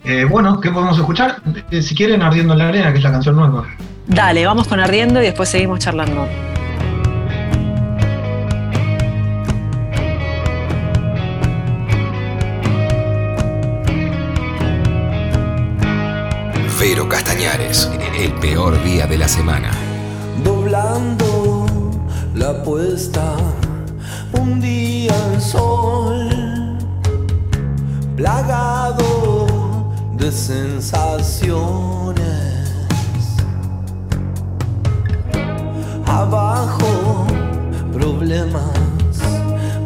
Eh, 0.03 0.25
bueno, 0.25 0.59
¿qué 0.59 0.71
podemos 0.71 0.97
escuchar? 0.97 1.41
Eh, 1.69 1.81
si 1.81 1.95
quieren, 1.95 2.21
Ardiendo 2.21 2.53
en 2.53 2.59
la 2.59 2.69
Arena, 2.69 2.91
que 2.91 2.97
es 2.97 3.03
la 3.03 3.11
canción 3.11 3.35
nueva. 3.35 3.65
Dale, 4.07 4.45
vamos 4.45 4.67
con 4.67 4.79
Ardiendo 4.79 5.21
y 5.21 5.25
después 5.25 5.49
seguimos 5.49 5.79
charlando. 5.79 6.27
Pero 16.93 17.07
Castañares, 17.07 17.89
el 18.19 18.33
peor 18.41 18.83
día 18.83 19.07
de 19.07 19.17
la 19.17 19.29
semana. 19.29 19.71
Doblando 20.43 21.65
la 22.35 22.61
puesta, 22.63 23.37
un 24.33 24.59
día 24.59 25.15
el 25.33 25.39
sol, 25.41 26.27
plagado 28.17 29.47
de 30.17 30.29
sensaciones. 30.33 32.25
Abajo, 36.05 37.25
problemas, 37.93 39.15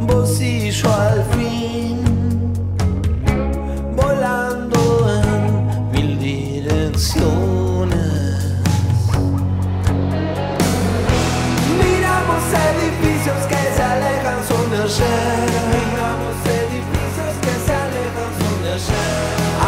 bolsillo 0.08 0.92
al 0.92 1.24
fin, 1.36 2.02
volando 3.96 4.55
Miramos 11.80 12.44
edificios 12.68 13.42
que 13.48 13.62
se 13.76 13.84
alejan, 13.84 14.40
son 14.48 14.70
de 14.70 14.78
ayer. 14.84 15.50
Miramos 15.72 16.38
edificios 16.60 17.36
que 17.42 17.54
se 17.66 17.74
alejan, 17.74 18.32
son 18.40 18.58
de 18.64 18.70
ayer. 18.74 19.16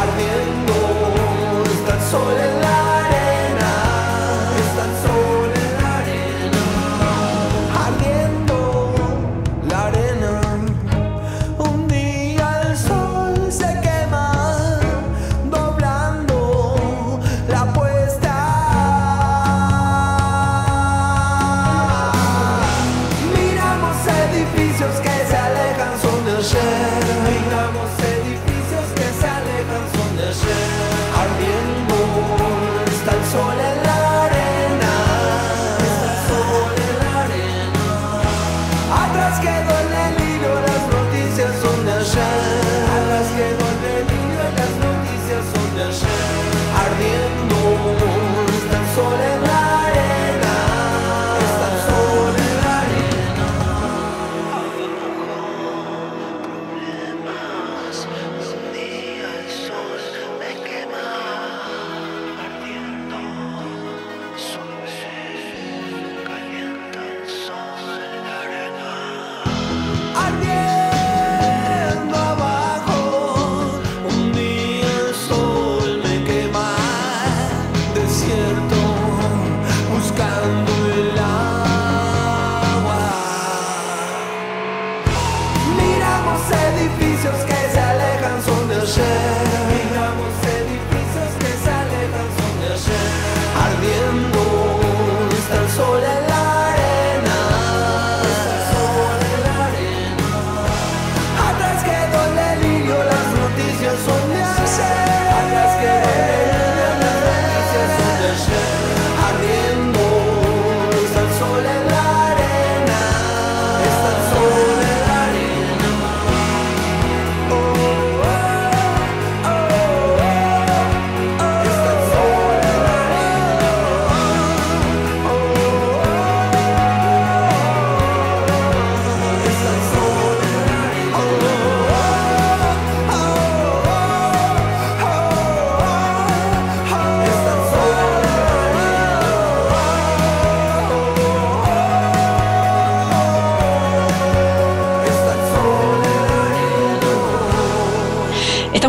Ardiendo 0.02 0.76
el 1.94 2.02
sol 2.12 2.57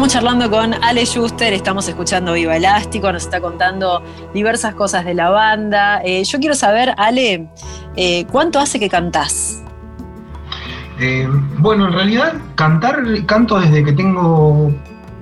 Estamos 0.09 0.25
charlando 0.25 0.51
con 0.51 0.73
Ale 0.83 1.05
Schuster, 1.05 1.53
estamos 1.53 1.87
escuchando 1.87 2.33
Viva 2.33 2.57
Elástico, 2.57 3.13
nos 3.13 3.25
está 3.25 3.43
contando 3.43 4.03
diversas 4.33 4.75
cosas 4.75 5.05
de 5.05 5.13
la 5.13 5.29
banda. 5.29 6.01
Eh, 6.03 6.25
yo 6.25 6.39
quiero 6.39 6.55
saber, 6.55 6.95
Ale, 6.97 7.51
eh, 7.95 8.25
¿cuánto 8.33 8.59
hace 8.59 8.81
que 8.81 8.89
cantás? 8.89 9.63
Eh, 10.99 11.29
bueno, 11.59 11.89
en 11.89 11.93
realidad 11.93 12.33
cantar 12.55 13.05
canto 13.27 13.61
desde 13.61 13.85
que 13.85 13.93
tengo 13.93 14.73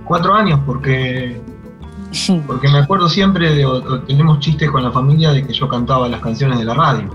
cuatro 0.04 0.32
años, 0.34 0.60
porque 0.64 1.40
porque 2.46 2.68
me 2.68 2.78
acuerdo 2.78 3.08
siempre, 3.08 3.56
de, 3.56 3.66
tenemos 4.06 4.38
chistes 4.38 4.70
con 4.70 4.84
la 4.84 4.92
familia 4.92 5.32
de 5.32 5.44
que 5.44 5.52
yo 5.52 5.68
cantaba 5.68 6.08
las 6.08 6.20
canciones 6.20 6.60
de 6.60 6.64
la 6.64 6.74
radio. 6.74 7.10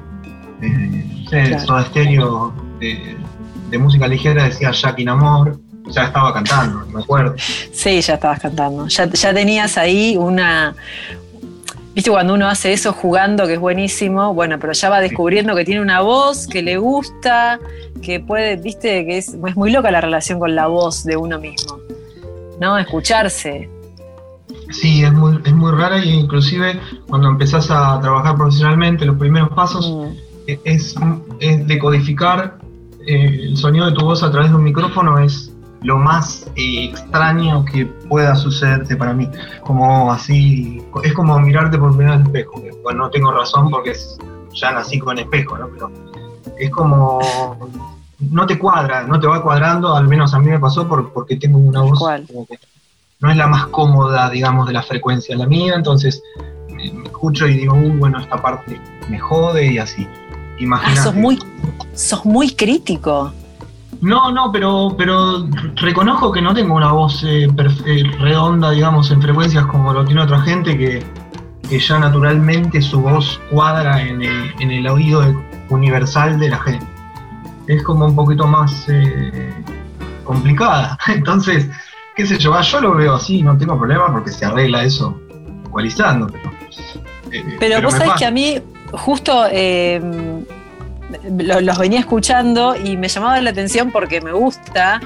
Eh, 0.62 1.26
claro. 1.30 1.80
estéreo 1.80 2.54
de, 2.82 3.78
música 3.78 4.10
ligera 4.10 4.44
decía 4.44 4.72
Jackie 4.72 5.06
Namor, 5.06 5.58
ya 5.92 6.06
estaba 6.06 6.34
cantando, 6.34 6.86
me 6.88 7.02
acuerdo. 7.02 7.36
Sí, 7.38 8.02
ya 8.02 8.16
estabas 8.16 8.40
cantando. 8.40 8.88
Ya, 8.88 9.10
ya 9.10 9.34
tenías 9.34 9.78
ahí 9.78 10.18
una, 10.18 10.76
Viste, 11.94 12.10
cuando 12.10 12.34
uno 12.34 12.48
hace 12.48 12.72
eso 12.72 12.94
jugando, 12.94 13.46
que 13.48 13.56
es 13.56 13.60
buenísimo, 13.60 14.34
bueno, 14.34 14.58
pero 14.60 14.72
ya 14.72 14.90
va 14.90 15.02
descubriendo 15.02 15.54
que 15.56 15.66
tiene 15.66 15.82
una 15.82 16.00
voz, 16.00 16.48
que 16.48 16.62
le 16.62 16.78
gusta, 16.78 17.60
que 18.02 18.22
puede, 18.22 18.56
viste, 18.56 19.06
que 19.06 19.18
es, 19.18 19.34
es 19.46 19.56
muy 19.58 19.72
loca 19.72 19.92
la 19.92 20.00
relación 20.00 20.40
con 20.40 20.56
la 20.56 20.68
voz 20.68 21.04
de 21.04 21.18
uno 21.18 21.38
mismo, 21.38 21.80
¿no? 22.62 22.78
Escucharse. 22.78 23.70
Sí, 24.70 25.04
es 25.04 25.12
muy, 25.12 25.38
es 25.44 25.52
muy 25.52 25.74
rara 25.74 26.04
y 26.04 26.12
inclusive 26.12 26.80
cuando 27.10 27.28
empezás 27.28 27.70
a 27.70 28.00
trabajar 28.00 28.38
profesionalmente, 28.38 29.06
los 29.06 29.18
primeros 29.18 29.50
pasos 29.50 29.92
mm. 29.92 30.48
es, 30.64 30.96
es, 31.40 31.68
decodificar 31.68 32.58
eh, 33.06 33.48
el 33.50 33.58
sonido 33.58 33.88
de 33.88 33.92
tu 33.92 34.06
voz 34.06 34.24
a 34.24 34.32
través 34.32 34.50
de 34.52 34.56
un 34.56 34.64
micrófono, 34.64 35.20
es 35.20 35.51
lo 35.82 35.98
más 35.98 36.46
eh, 36.56 36.86
extraño 36.86 37.66
que 37.66 37.86
pueda 37.86 38.36
sucederte 38.36 38.96
para 38.96 39.14
mí. 39.14 39.30
Como 39.62 40.12
así, 40.12 40.82
es 41.04 41.14
como 41.14 41.40
mirarte 41.40 41.78
por 41.78 41.96
primera 41.96 42.18
vez 42.18 42.26
espejo. 42.28 42.62
Bueno, 42.84 43.04
no 43.04 43.10
tengo 43.10 43.32
razón 43.32 43.70
porque 43.70 43.94
ya 44.54 44.72
nací 44.72 45.00
con 45.00 45.18
espejo, 45.18 45.58
¿no? 45.58 45.70
Pero 45.70 45.92
es 46.58 46.70
como, 46.70 47.20
no 48.20 48.46
te 48.46 48.60
cuadra, 48.60 49.04
no 49.04 49.20
te 49.20 49.28
va 49.28 49.42
cuadrando, 49.42 49.96
al 49.96 50.08
menos 50.08 50.34
a 50.34 50.40
mí 50.40 50.48
me 50.48 50.60
pasó 50.60 50.88
porque 50.88 51.38
tengo 51.38 51.58
una 51.58 51.82
voz 51.82 52.00
como 52.00 52.46
que 52.46 52.60
no 53.20 53.30
es 53.30 53.38
la 53.38 53.48
más 53.48 53.68
cómoda, 53.68 54.30
digamos, 54.30 54.68
de 54.68 54.74
la 54.74 54.82
frecuencia 54.82 55.36
la 55.36 55.46
mía, 55.46 55.76
entonces 55.76 56.22
me 56.70 57.04
escucho 57.04 57.48
y 57.48 57.56
digo, 57.56 57.76
uy, 57.76 57.90
bueno, 57.90 58.20
esta 58.20 58.42
parte 58.42 58.82
me 59.10 59.20
jode 59.20 59.74
y 59.74 59.78
así. 59.78 60.08
Imagínate. 60.58 61.00
Ah, 61.00 61.04
sos 61.04 61.16
muy, 61.16 61.40
sos 61.94 62.26
muy 62.26 62.52
crítico. 62.56 63.32
No, 64.02 64.32
no, 64.32 64.52
pero, 64.52 64.96
pero 64.98 65.48
reconozco 65.76 66.32
que 66.32 66.42
no 66.42 66.56
tengo 66.56 66.74
una 66.74 66.92
voz 66.92 67.24
eh, 67.24 67.48
eh, 67.86 68.04
redonda, 68.20 68.72
digamos, 68.72 69.12
en 69.12 69.22
frecuencias 69.22 69.68
como 69.68 69.94
lo 69.94 70.04
tiene 70.04 70.24
otra 70.24 70.42
gente, 70.42 70.76
que, 70.76 71.06
ya 71.80 72.00
naturalmente 72.00 72.82
su 72.82 73.00
voz 73.00 73.40
cuadra 73.50 74.02
en 74.02 74.22
el, 74.22 74.88
oído 74.88 75.24
universal 75.70 76.38
de 76.40 76.50
la 76.50 76.60
gente. 76.60 76.86
Es 77.68 77.82
como 77.84 78.08
un 78.08 78.16
poquito 78.16 78.46
más 78.46 78.90
eh, 78.90 79.54
complicada. 80.26 80.98
Entonces, 81.08 81.70
qué 82.16 82.26
sé 82.26 82.40
yo, 82.40 82.54
ah, 82.56 82.62
yo 82.62 82.82
lo 82.82 82.96
veo 82.96 83.14
así, 83.14 83.44
no 83.44 83.58
tengo 83.58 83.78
problema 83.78 84.12
porque 84.12 84.32
se 84.32 84.46
arregla 84.46 84.84
eso 84.84 85.18
ecualizando. 85.66 86.28
Pero, 87.30 87.46
pero, 87.60 87.82
vos 87.84 87.94
sabés 87.94 88.14
que 88.18 88.26
a 88.26 88.32
mí, 88.32 88.60
justo 88.92 89.46
los 91.24 91.78
venía 91.78 92.00
escuchando 92.00 92.76
y 92.76 92.98
me 92.98 93.08
llamaba 93.08 93.40
la 93.42 93.50
atención 93.50 93.92
porque 93.92 94.22
me 94.22 94.32
gusta 94.32 95.00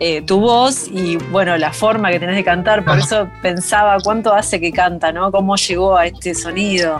eh, 0.00 0.22
tu 0.22 0.40
voz 0.40 0.88
y 0.88 1.16
bueno, 1.30 1.56
la 1.56 1.72
forma 1.72 2.10
que 2.10 2.18
tenés 2.18 2.36
de 2.36 2.44
cantar, 2.44 2.84
por 2.84 2.98
eso 2.98 3.28
pensaba 3.40 3.98
cuánto 4.02 4.34
hace 4.34 4.60
que 4.60 4.72
canta, 4.72 5.12
¿no? 5.12 5.30
Cómo 5.30 5.56
llegó 5.56 5.96
a 5.96 6.06
este 6.06 6.34
sonido, 6.34 6.98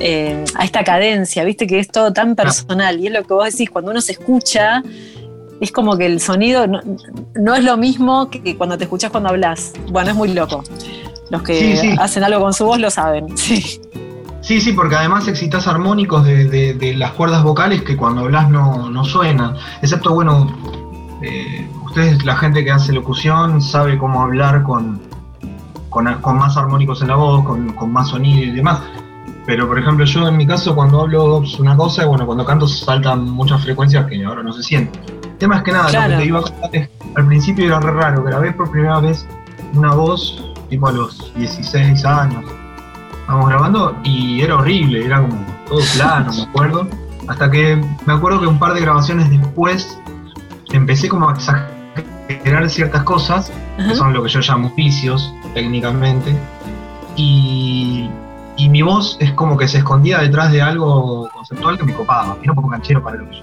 eh, 0.00 0.44
a 0.54 0.64
esta 0.64 0.84
cadencia, 0.84 1.44
viste 1.44 1.66
que 1.66 1.78
es 1.78 1.88
todo 1.88 2.12
tan 2.12 2.34
personal 2.36 3.00
y 3.00 3.06
es 3.06 3.12
lo 3.14 3.22
que 3.22 3.32
vos 3.32 3.50
decís, 3.50 3.70
cuando 3.70 3.90
uno 3.90 4.00
se 4.00 4.12
escucha, 4.12 4.82
es 5.60 5.72
como 5.72 5.96
que 5.96 6.04
el 6.04 6.20
sonido 6.20 6.66
no, 6.66 7.54
es 7.54 7.64
lo 7.64 7.76
mismo 7.78 8.28
que 8.28 8.56
cuando 8.56 8.76
te 8.76 8.84
escuchas 8.84 9.10
cuando 9.10 9.30
hablas. 9.30 9.72
Bueno, 9.90 10.10
es 10.10 10.16
muy 10.16 10.34
loco. 10.34 10.62
Los 11.30 11.42
que 11.42 11.96
hacen 11.98 12.22
algo 12.22 12.40
con 12.40 12.52
su 12.52 12.66
voz 12.66 12.78
lo 12.78 12.90
saben, 12.90 13.36
sí. 13.38 13.80
Sí, 14.46 14.60
sí, 14.60 14.74
porque 14.74 14.94
además 14.94 15.26
excitas 15.26 15.66
armónicos 15.66 16.24
de, 16.24 16.94
las 16.96 17.10
cuerdas 17.14 17.42
vocales 17.42 17.82
que 17.82 17.96
cuando 17.96 18.20
hablas 18.20 18.48
no, 18.48 19.04
suenan. 19.04 19.56
Excepto, 19.82 20.14
bueno, 20.14 20.46
eh, 21.20 21.68
ustedes, 21.84 22.24
la 22.24 22.36
gente 22.36 22.64
que 22.64 22.70
hace 22.70 22.92
locución, 22.92 23.60
sabe 23.60 23.98
cómo 23.98 24.22
hablar 24.22 24.62
con, 24.62 25.00
con, 25.90 26.36
más 26.38 26.56
armónicos 26.56 27.02
en 27.02 27.08
la 27.08 27.16
voz, 27.16 27.44
con, 27.44 27.92
más 27.92 28.10
sonido 28.10 28.44
y 28.44 28.52
demás. 28.52 28.82
Pero, 29.46 29.66
por 29.66 29.80
ejemplo, 29.80 30.04
yo 30.04 30.28
en 30.28 30.36
mi 30.36 30.46
caso, 30.46 30.76
cuando 30.76 31.00
hablo 31.00 31.42
una 31.58 31.76
cosa, 31.76 32.06
bueno, 32.06 32.24
cuando 32.24 32.44
canto 32.44 32.68
saltan 32.68 33.28
muchas 33.28 33.64
frecuencias 33.64 34.06
que 34.06 34.24
ahora 34.24 34.44
no 34.44 34.52
se 34.52 34.62
sienten. 34.62 35.02
El 35.24 35.38
tema 35.38 35.56
es 35.56 35.62
que 35.64 35.72
nada, 35.72 35.90
lo 35.90 36.18
que 36.18 36.22
te 36.22 36.24
iba 36.24 36.38
a 36.38 36.42
contar 36.42 36.70
es, 36.72 36.88
al 37.16 37.26
principio 37.26 37.66
era 37.66 37.80
re 37.80 37.90
raro, 37.90 38.22
grabé 38.22 38.52
por 38.52 38.70
primera 38.70 39.00
vez 39.00 39.26
una 39.74 39.92
voz, 39.92 40.52
tipo 40.70 40.86
a 40.86 40.92
los 40.92 41.34
16 41.34 42.04
años, 42.04 42.44
estábamos 43.26 43.48
grabando 43.48 43.96
y 44.04 44.40
era 44.40 44.54
horrible, 44.54 45.04
era 45.04 45.20
como 45.20 45.44
todo 45.68 45.80
plano, 45.96 46.32
me 46.32 46.42
acuerdo. 46.42 46.88
Hasta 47.26 47.50
que 47.50 47.76
me 48.06 48.12
acuerdo 48.12 48.40
que 48.40 48.46
un 48.46 48.56
par 48.56 48.72
de 48.72 48.80
grabaciones 48.80 49.28
después 49.28 50.00
empecé 50.72 51.08
como 51.08 51.28
a 51.28 51.32
exagerar 51.32 52.70
ciertas 52.70 53.02
cosas, 53.02 53.52
que 53.76 53.96
son 53.96 54.12
lo 54.12 54.22
que 54.22 54.28
yo 54.28 54.38
llamo 54.38 54.72
vicios 54.76 55.34
técnicamente, 55.54 56.36
y, 57.16 58.08
y, 58.56 58.68
mi 58.68 58.82
voz 58.82 59.16
es 59.18 59.32
como 59.32 59.56
que 59.56 59.66
se 59.66 59.78
escondía 59.78 60.20
detrás 60.20 60.52
de 60.52 60.62
algo 60.62 61.28
conceptual 61.30 61.78
que 61.78 61.84
me 61.84 61.94
copaba, 61.94 62.36
era 62.40 62.52
un 62.52 62.56
poco 62.56 62.68
canchero 62.68 63.02
para 63.02 63.16
lo 63.16 63.28
que 63.28 63.40
yo 63.40 63.42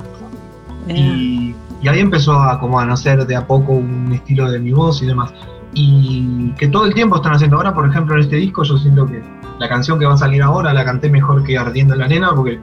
y, 0.87 1.55
y, 1.81 1.87
ahí 1.89 1.99
empezó 1.99 2.39
a 2.39 2.57
como 2.57 2.79
a 2.79 2.85
nacer 2.85 3.25
de 3.25 3.35
a 3.35 3.45
poco 3.45 3.73
un 3.73 4.13
estilo 4.13 4.49
de 4.49 4.59
mi 4.59 4.71
voz 4.71 5.01
y 5.01 5.07
demás. 5.07 5.33
Y 5.73 6.51
que 6.57 6.67
todo 6.67 6.85
el 6.85 6.93
tiempo 6.93 7.15
están 7.15 7.33
haciendo. 7.33 7.57
Ahora, 7.57 7.73
por 7.73 7.89
ejemplo, 7.89 8.15
en 8.15 8.21
este 8.21 8.35
disco, 8.35 8.63
yo 8.63 8.77
siento 8.77 9.07
que 9.07 9.23
la 9.63 9.69
canción 9.69 9.97
que 9.97 10.05
va 10.05 10.15
a 10.15 10.17
salir 10.17 10.43
ahora 10.43 10.73
la 10.73 10.83
canté 10.83 11.09
mejor 11.09 11.41
que 11.45 11.57
Ardiendo 11.57 11.93
en 11.93 12.01
la 12.01 12.05
Arena 12.07 12.31
porque 12.35 12.59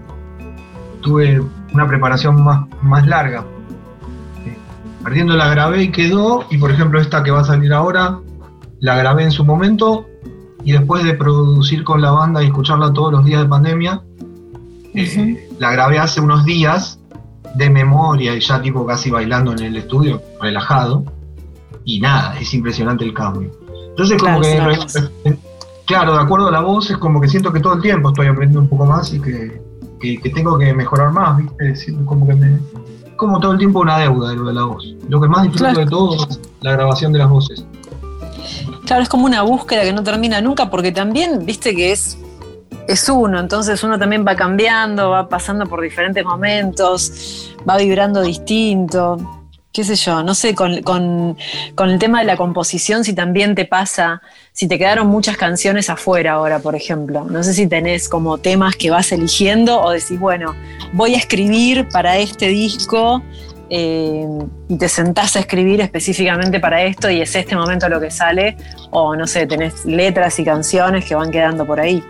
tuve 1.00 1.42
una 1.72 1.88
preparación 1.88 2.44
más, 2.44 2.66
más 2.82 3.06
larga. 3.06 3.42
Eh, 4.44 4.54
Ardiendo 5.02 5.34
la 5.34 5.48
grabé 5.48 5.84
y 5.84 5.90
quedó, 5.90 6.44
y 6.50 6.58
por 6.58 6.70
ejemplo 6.70 7.00
esta 7.00 7.22
que 7.22 7.30
va 7.30 7.40
a 7.40 7.44
salir 7.44 7.72
ahora, 7.72 8.18
la 8.80 8.96
grabé 8.98 9.22
en 9.22 9.30
su 9.30 9.46
momento 9.46 10.06
y 10.62 10.72
después 10.72 11.02
de 11.02 11.14
producir 11.14 11.84
con 11.84 12.02
la 12.02 12.10
banda 12.10 12.42
y 12.42 12.48
escucharla 12.48 12.92
todos 12.92 13.12
los 13.12 13.24
días 13.24 13.40
de 13.40 13.48
pandemia, 13.48 14.02
eh, 14.92 15.48
la 15.58 15.72
grabé 15.72 15.98
hace 15.98 16.20
unos 16.20 16.44
días 16.44 17.00
de 17.54 17.70
memoria 17.70 18.36
y 18.36 18.40
ya 18.40 18.60
tipo 18.60 18.84
casi 18.84 19.10
bailando 19.10 19.52
en 19.52 19.60
el 19.60 19.76
estudio, 19.78 20.20
relajado, 20.42 21.06
y 21.82 21.98
nada, 21.98 22.38
es 22.38 22.52
impresionante 22.52 23.06
el 23.06 23.14
cambio. 23.14 23.50
Entonces 23.88 24.20
como 24.20 24.42
que 24.42 24.54
claro, 24.54 24.74
de 25.90 26.18
acuerdo 26.20 26.48
a 26.48 26.50
la 26.50 26.60
voz, 26.60 26.90
es 26.90 26.98
como 26.98 27.20
que 27.20 27.28
siento 27.28 27.52
que 27.52 27.60
todo 27.60 27.74
el 27.74 27.82
tiempo 27.82 28.10
estoy 28.10 28.28
aprendiendo 28.28 28.60
un 28.60 28.68
poco 28.68 28.86
más 28.86 29.12
y 29.12 29.20
que, 29.20 29.60
tengo 30.34 30.56
que 30.58 30.72
mejorar 30.72 31.12
más, 31.12 31.38
¿viste? 31.38 31.94
como 32.04 32.26
que 32.26 32.34
me. 32.34 32.58
Como 33.16 33.38
todo 33.38 33.52
el 33.52 33.58
tiempo 33.58 33.80
una 33.80 33.98
deuda 33.98 34.30
de 34.30 34.36
lo 34.36 34.44
de 34.46 34.54
la 34.54 34.64
voz. 34.64 34.94
Lo 35.08 35.20
que 35.20 35.28
más 35.28 35.42
disfruto 35.42 35.80
de 35.80 35.86
todo 35.86 36.14
es 36.14 36.40
la 36.62 36.72
grabación 36.72 37.12
de 37.12 37.18
las 37.18 37.28
voces. 37.28 37.64
Claro, 38.86 39.02
es 39.02 39.08
como 39.08 39.26
una 39.26 39.42
búsqueda 39.42 39.82
que 39.82 39.92
no 39.92 40.02
termina 40.02 40.40
nunca, 40.40 40.70
porque 40.70 40.90
también, 40.90 41.44
viste 41.44 41.74
que 41.74 41.92
es, 41.92 42.16
es 42.88 43.08
uno, 43.08 43.38
entonces 43.38 43.84
uno 43.84 43.98
también 43.98 44.24
va 44.26 44.36
cambiando, 44.36 45.10
va 45.10 45.28
pasando 45.28 45.66
por 45.66 45.82
diferentes 45.82 46.24
momentos, 46.24 47.54
va 47.68 47.76
vibrando 47.76 48.22
distinto 48.22 49.39
qué 49.72 49.84
sé 49.84 49.94
yo, 49.94 50.22
no 50.22 50.34
sé, 50.34 50.54
con, 50.54 50.72
el 50.72 51.98
tema 51.98 52.20
de 52.20 52.24
la 52.24 52.36
composición, 52.36 53.04
si 53.04 53.14
también 53.14 53.54
te 53.54 53.64
pasa, 53.64 54.20
si 54.52 54.66
te 54.66 54.78
quedaron 54.78 55.06
muchas 55.06 55.36
canciones 55.36 55.88
afuera 55.90 56.32
ahora, 56.32 56.58
por 56.58 56.74
ejemplo. 56.74 57.24
No 57.24 57.42
sé 57.42 57.54
si 57.54 57.66
tenés 57.68 58.08
como 58.08 58.38
temas 58.38 58.74
que 58.74 58.90
vas 58.90 59.12
eligiendo 59.12 59.80
o 59.80 59.90
decís, 59.90 60.18
bueno, 60.18 60.54
voy 60.92 61.14
a 61.14 61.18
escribir 61.18 61.88
para 61.88 62.18
este 62.18 62.48
disco 62.48 63.22
eh, 63.68 64.26
y 64.68 64.76
te 64.76 64.88
sentás 64.88 65.36
a 65.36 65.40
escribir 65.40 65.80
específicamente 65.80 66.58
para 66.58 66.82
esto 66.82 67.08
y 67.08 67.20
es 67.20 67.34
este 67.36 67.54
momento 67.54 67.88
lo 67.88 68.00
que 68.00 68.10
sale, 68.10 68.56
o 68.90 69.14
no 69.14 69.28
sé, 69.28 69.46
tenés 69.46 69.84
letras 69.84 70.38
y 70.40 70.44
canciones 70.44 71.04
que 71.04 71.14
van 71.14 71.30
quedando 71.30 71.64
por 71.64 71.78
ahí. 71.78 72.02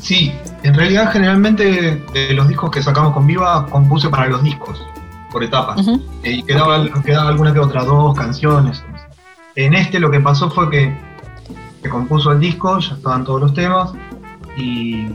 Sí, 0.00 0.32
en 0.62 0.74
realidad 0.74 1.12
generalmente 1.12 2.00
de 2.14 2.32
los 2.32 2.48
discos 2.48 2.70
que 2.70 2.82
sacamos 2.82 3.12
con 3.12 3.26
Viva 3.26 3.66
compuse 3.66 4.08
para 4.08 4.26
los 4.26 4.42
discos 4.42 4.89
por 5.30 5.44
etapas. 5.44 5.86
Eh, 6.22 6.32
y 6.32 6.42
quedaba, 6.42 6.84
quedaba 7.02 7.28
alguna 7.28 7.52
que 7.52 7.60
otra, 7.60 7.84
dos 7.84 8.16
canciones. 8.16 8.84
En 9.56 9.74
este 9.74 10.00
lo 10.00 10.10
que 10.10 10.20
pasó 10.20 10.50
fue 10.50 10.70
que 10.70 10.96
se 11.82 11.88
compuso 11.88 12.32
el 12.32 12.40
disco, 12.40 12.78
ya 12.78 12.94
estaban 12.94 13.24
todos 13.24 13.40
los 13.40 13.54
temas, 13.54 13.92
y, 14.56 15.06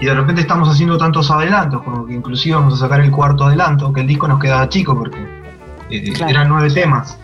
y, 0.00 0.04
de 0.04 0.14
repente 0.14 0.42
estamos 0.42 0.68
haciendo 0.68 0.98
tantos 0.98 1.30
adelantos, 1.30 1.82
como 1.82 2.06
que 2.06 2.14
inclusive 2.14 2.56
vamos 2.56 2.74
a 2.74 2.76
sacar 2.76 3.00
el 3.00 3.10
cuarto 3.10 3.44
adelanto, 3.44 3.92
que 3.92 4.02
el 4.02 4.06
disco 4.06 4.28
nos 4.28 4.40
quedaba 4.40 4.68
chico 4.68 4.96
porque 4.96 5.18
eh, 5.90 6.12
eran 6.28 6.48
nueve 6.48 6.70
temas. 6.70 7.18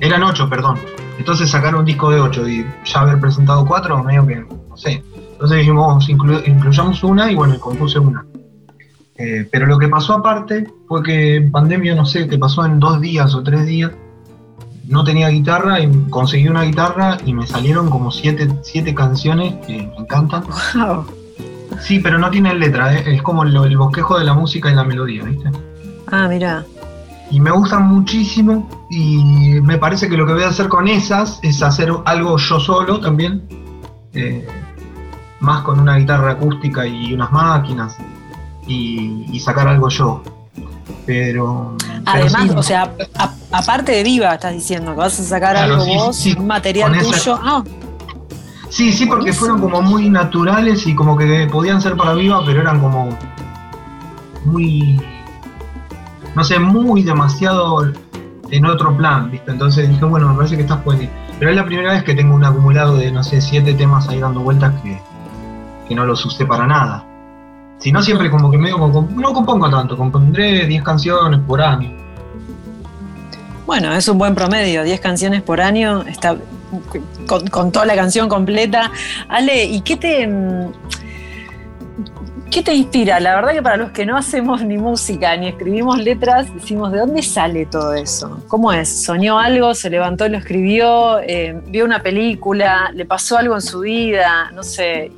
Eran 0.00 0.22
ocho, 0.22 0.48
perdón. 0.48 0.78
Entonces 1.18 1.50
sacar 1.50 1.74
un 1.74 1.84
disco 1.84 2.10
de 2.10 2.20
8 2.20 2.48
y 2.48 2.66
ya 2.84 3.00
haber 3.00 3.20
presentado 3.20 3.64
4, 3.64 4.02
medio 4.02 4.26
que, 4.26 4.36
no 4.36 4.76
sé. 4.76 5.02
Entonces 5.32 5.58
dijimos, 5.58 6.08
incluyamos 6.08 7.04
una 7.04 7.30
y 7.30 7.34
bueno, 7.34 7.58
compuse 7.60 7.98
una. 7.98 8.24
Eh, 9.16 9.48
pero 9.50 9.66
lo 9.66 9.78
que 9.78 9.88
pasó 9.88 10.14
aparte 10.14 10.66
fue 10.88 11.02
que 11.02 11.36
en 11.36 11.52
pandemia, 11.52 11.94
no 11.94 12.04
sé, 12.04 12.26
que 12.26 12.38
pasó 12.38 12.64
en 12.64 12.80
dos 12.80 13.00
días 13.00 13.34
o 13.34 13.42
tres 13.42 13.64
días, 13.66 13.92
no 14.88 15.04
tenía 15.04 15.28
guitarra 15.28 15.80
y 15.80 15.88
conseguí 16.10 16.48
una 16.48 16.62
guitarra 16.62 17.16
y 17.24 17.32
me 17.32 17.46
salieron 17.46 17.88
como 17.88 18.10
siete, 18.10 18.48
siete 18.62 18.94
canciones 18.94 19.54
que 19.66 19.78
me 19.78 19.96
encantan. 19.96 20.44
Sí, 21.80 22.00
pero 22.00 22.18
no 22.18 22.30
tienen 22.30 22.60
letra, 22.60 22.94
¿eh? 22.94 23.14
es 23.14 23.22
como 23.22 23.42
el 23.42 23.76
bosquejo 23.76 24.18
de 24.18 24.24
la 24.24 24.34
música 24.34 24.70
y 24.70 24.74
la 24.74 24.84
melodía, 24.84 25.24
¿viste? 25.24 25.50
Ah, 26.10 26.28
mira. 26.28 26.64
Y 27.30 27.40
me 27.40 27.50
gustan 27.50 27.86
muchísimo 27.88 28.86
y 28.90 29.60
me 29.62 29.78
parece 29.78 30.08
que 30.08 30.16
lo 30.16 30.26
que 30.26 30.34
voy 30.34 30.42
a 30.42 30.48
hacer 30.48 30.68
con 30.68 30.86
esas 30.86 31.40
es 31.42 31.62
hacer 31.62 31.90
algo 32.04 32.36
yo 32.36 32.60
solo 32.60 33.00
también, 33.00 33.42
eh, 34.12 34.46
más 35.40 35.62
con 35.62 35.80
una 35.80 35.96
guitarra 35.96 36.32
acústica 36.32 36.86
y 36.86 37.12
unas 37.12 37.32
máquinas 37.32 37.96
y, 38.66 39.40
sacar 39.40 39.68
algo 39.68 39.88
yo. 39.88 40.22
Pero. 41.06 41.76
Además, 42.06 42.50
o 42.56 42.62
sea, 42.62 42.92
aparte 43.50 43.92
de 43.92 44.02
Viva, 44.02 44.34
estás 44.34 44.52
diciendo 44.52 44.92
que 44.92 44.98
vas 44.98 45.18
a 45.18 45.22
sacar 45.22 45.56
algo 45.56 45.84
vos, 45.84 46.26
un 46.26 46.46
material 46.46 46.98
tuyo. 46.98 47.38
Ah. 47.42 47.62
Sí, 48.68 48.92
sí, 48.92 49.06
porque 49.06 49.32
fueron 49.32 49.60
como 49.60 49.82
muy 49.82 50.08
naturales 50.08 50.86
y 50.86 50.94
como 50.94 51.16
que 51.16 51.48
podían 51.50 51.80
ser 51.80 51.96
para 51.96 52.14
Viva, 52.14 52.42
pero 52.44 52.60
eran 52.60 52.80
como 52.80 53.16
muy. 54.44 55.00
No 56.34 56.42
sé, 56.42 56.58
muy 56.58 57.02
demasiado 57.02 57.92
en 58.50 58.66
otro 58.66 58.96
plan, 58.96 59.30
¿viste? 59.30 59.50
Entonces 59.50 59.88
dije, 59.88 60.04
bueno, 60.04 60.28
me 60.28 60.36
parece 60.36 60.56
que 60.56 60.62
estás 60.62 60.80
puede. 60.82 61.08
Pero 61.38 61.50
es 61.50 61.56
la 61.56 61.64
primera 61.64 61.92
vez 61.92 62.02
que 62.02 62.14
tengo 62.14 62.34
un 62.34 62.44
acumulado 62.44 62.96
de, 62.96 63.10
no 63.10 63.22
sé, 63.22 63.40
siete 63.40 63.74
temas 63.74 64.08
ahí 64.08 64.20
dando 64.20 64.40
vueltas 64.40 64.74
que, 64.82 65.00
que 65.88 65.94
no 65.94 66.04
los 66.04 66.24
usé 66.24 66.44
para 66.44 66.66
nada. 66.66 67.04
Si 67.84 67.92
no, 67.92 68.00
siempre 68.00 68.30
como 68.30 68.50
que 68.50 68.56
medio, 68.56 68.78
no 68.78 69.32
compongo 69.34 69.68
tanto, 69.68 69.94
compondré 69.94 70.66
10 70.66 70.82
canciones 70.82 71.38
por 71.46 71.60
año. 71.60 71.92
Bueno, 73.66 73.92
es 73.92 74.08
un 74.08 74.16
buen 74.16 74.34
promedio, 74.34 74.84
10 74.84 75.00
canciones 75.00 75.42
por 75.42 75.60
año, 75.60 76.00
está 76.00 76.34
con, 77.50 77.72
toda 77.72 77.84
la 77.84 77.94
canción 77.94 78.26
completa. 78.26 78.90
Ale, 79.28 79.66
¿y 79.66 79.82
qué 79.82 79.98
te, 79.98 80.26
qué 82.50 82.62
te 82.62 82.72
inspira? 82.72 83.20
La 83.20 83.34
verdad 83.34 83.52
que 83.52 83.60
para 83.60 83.76
los 83.76 83.90
que 83.90 84.06
no 84.06 84.16
hacemos 84.16 84.62
ni 84.62 84.78
música 84.78 85.36
ni 85.36 85.48
escribimos 85.48 85.98
letras, 85.98 86.46
decimos, 86.54 86.90
¿de 86.90 87.00
dónde 87.00 87.22
sale 87.22 87.66
todo 87.66 87.92
eso? 87.92 88.40
¿Cómo 88.48 88.72
es? 88.72 89.04
¿Soñó 89.04 89.38
algo? 89.38 89.74
¿Se 89.74 89.90
levantó 89.90 90.24
y 90.24 90.30
lo 90.30 90.38
escribió? 90.38 91.18
Eh, 91.18 91.60
¿Vio 91.66 91.84
una 91.84 92.02
película? 92.02 92.90
¿Le 92.94 93.04
pasó 93.04 93.36
algo 93.36 93.54
en 93.56 93.60
su 93.60 93.80
vida? 93.80 94.50
No 94.52 94.62
sé 94.62 95.12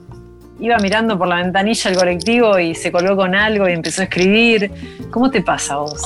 iba 0.58 0.78
mirando 0.78 1.18
por 1.18 1.28
la 1.28 1.36
ventanilla 1.36 1.90
el 1.90 1.96
colectivo 1.96 2.58
y 2.58 2.74
se 2.74 2.90
colgó 2.90 3.16
con 3.16 3.34
algo 3.34 3.68
y 3.68 3.72
empezó 3.72 4.02
a 4.02 4.04
escribir. 4.04 4.70
¿Cómo 5.10 5.30
te 5.30 5.42
pasa 5.42 5.76
vos? 5.76 6.02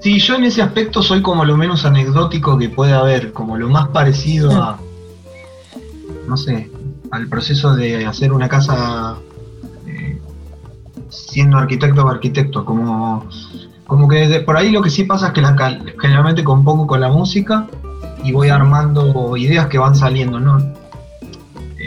Sí. 0.00 0.18
yo 0.18 0.36
en 0.36 0.44
ese 0.44 0.62
aspecto 0.62 1.02
soy 1.02 1.22
como 1.22 1.44
lo 1.44 1.56
menos 1.56 1.84
anecdótico 1.84 2.58
que 2.58 2.68
puede 2.68 2.92
haber, 2.92 3.32
como 3.32 3.56
lo 3.56 3.68
más 3.68 3.88
parecido 3.88 4.50
a, 4.52 4.78
no 6.26 6.36
sé, 6.36 6.70
al 7.10 7.28
proceso 7.28 7.74
de 7.74 8.06
hacer 8.06 8.32
una 8.32 8.48
casa 8.48 9.16
eh, 9.86 10.20
siendo 11.08 11.58
arquitecto 11.58 12.04
o 12.04 12.08
arquitecto, 12.08 12.64
como, 12.64 13.26
como 13.86 14.08
que 14.08 14.40
por 14.40 14.56
ahí 14.56 14.70
lo 14.70 14.82
que 14.82 14.90
sí 14.90 15.04
pasa 15.04 15.28
es 15.28 15.32
que 15.32 15.42
generalmente 15.98 16.44
compongo 16.44 16.86
con 16.86 17.00
la 17.00 17.08
música 17.08 17.66
y 18.22 18.32
voy 18.32 18.48
armando 18.48 19.36
ideas 19.36 19.66
que 19.68 19.78
van 19.78 19.94
saliendo, 19.94 20.38
¿no? 20.38 20.58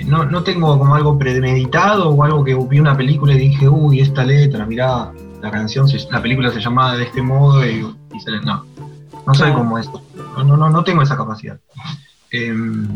No, 0.06 0.26
no 0.26 0.44
tengo 0.44 0.78
como 0.78 0.96
algo 0.96 1.18
premeditado 1.18 2.10
o 2.10 2.24
algo 2.24 2.44
que 2.44 2.56
vi 2.56 2.80
una 2.80 2.96
película 2.96 3.34
y 3.34 3.40
dije, 3.40 3.68
uy, 3.68 4.00
esta 4.02 4.24
letra, 4.24 4.66
mirá, 4.66 5.12
la 5.42 5.52
canción, 5.52 5.88
la 6.10 6.22
película 6.22 6.52
se 6.52 6.60
llamaba 6.60 6.96
de 6.96 7.04
este 7.04 7.22
modo 7.22 7.66
y, 7.66 7.82
se 8.20 8.32
no, 8.46 8.66
no 9.26 9.34
soy 9.34 9.52
como 9.54 9.78
eso, 9.78 10.02
no, 10.38 10.58
no, 10.58 10.70
no 10.70 10.84
tengo 10.84 11.02
esa 11.02 11.18
capacidad. 11.18 11.60
Em, 12.32 12.88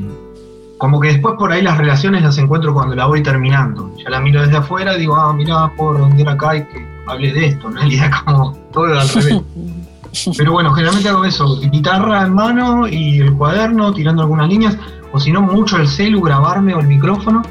como 0.77 0.99
que 0.99 1.09
después 1.09 1.35
por 1.37 1.51
ahí 1.51 1.61
las 1.61 1.77
relaciones 1.77 2.23
las 2.23 2.37
encuentro 2.37 2.73
cuando 2.73 2.95
la 2.95 3.05
voy 3.05 3.23
terminando. 3.23 3.91
Ya 3.97 4.09
la 4.09 4.19
miro 4.19 4.41
desde 4.41 4.57
afuera 4.57 4.95
y 4.95 4.99
digo, 4.99 5.15
ah, 5.15 5.33
mirá, 5.33 5.71
por 5.75 5.97
donde 5.97 6.23
acá 6.29 6.57
y 6.57 6.63
que 6.65 6.85
hable 7.07 7.33
de 7.33 7.45
esto. 7.47 7.67
En 7.75 7.75
realidad 7.75 8.11
como 8.25 8.53
todo 8.71 8.99
al 8.99 9.09
revés. 9.09 9.41
Pero 10.37 10.53
bueno, 10.53 10.71
generalmente 10.71 11.09
hago 11.09 11.25
eso, 11.25 11.59
guitarra 11.59 12.23
en 12.23 12.33
mano 12.33 12.87
y 12.87 13.19
el 13.19 13.33
cuaderno, 13.33 13.93
tirando 13.93 14.21
algunas 14.21 14.47
líneas 14.47 14.77
o 15.15 15.19
si 15.19 15.31
no, 15.31 15.41
mucho 15.41 15.77
el 15.77 15.87
celu, 15.87 16.19
grabarme 16.19 16.75
o 16.75 16.81
el 16.81 16.87
micrófono, 16.87 17.41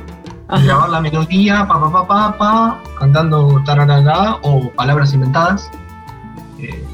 grabar 0.49 0.91
la 0.91 1.01
melodía, 1.01 1.67
pa, 1.67 1.81
pa, 1.81 1.91
pa, 1.91 2.07
pa, 2.07 2.37
pa, 2.37 2.83
cantando 2.99 3.63
tararara 3.65 4.37
o 4.43 4.71
palabras 4.73 5.15
inventadas. 5.15 5.71
Eh, 6.59 6.85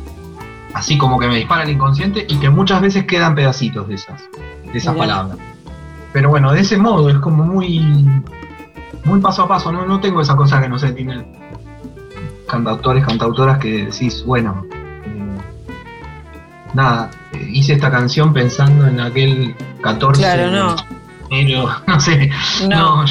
así 0.73 0.97
como 0.97 1.19
que 1.19 1.27
me 1.27 1.35
dispara 1.35 1.65
el 1.65 1.71
inconsciente 1.71 2.25
y 2.29 2.37
que 2.37 2.51
muchas 2.51 2.81
veces 2.81 3.05
quedan 3.07 3.35
pedacitos 3.35 3.89
de 3.89 3.95
esas, 3.95 4.23
de 4.73 4.79
esas 4.79 4.95
palabras. 4.95 5.39
Pero 6.13 6.29
bueno, 6.29 6.53
de 6.53 6.61
ese 6.61 6.77
modo 6.77 7.11
es 7.11 7.19
como 7.19 7.43
muy, 7.43 7.81
muy 9.05 9.19
paso 9.19 9.43
a 9.43 9.49
paso, 9.49 9.73
no, 9.73 9.85
no 9.87 9.99
tengo 9.99 10.21
esa 10.21 10.37
cosa 10.37 10.61
que 10.61 10.69
no 10.69 10.79
sé, 10.79 10.93
tienen 10.93 11.27
cantautores, 12.47 13.05
cantautoras 13.05 13.59
que 13.59 13.87
decís, 13.87 14.25
bueno, 14.25 14.65
nada, 16.75 17.11
eh, 17.33 17.49
hice 17.53 17.75
esta 17.75 17.91
canción 17.91 18.33
pensando 18.33 18.87
en 18.87 19.01
aquel 19.01 19.55
14 19.81 20.21
claro, 20.21 20.51
no. 21.31 21.69
no 21.87 22.01
sé. 22.01 22.31
No, 22.69 23.05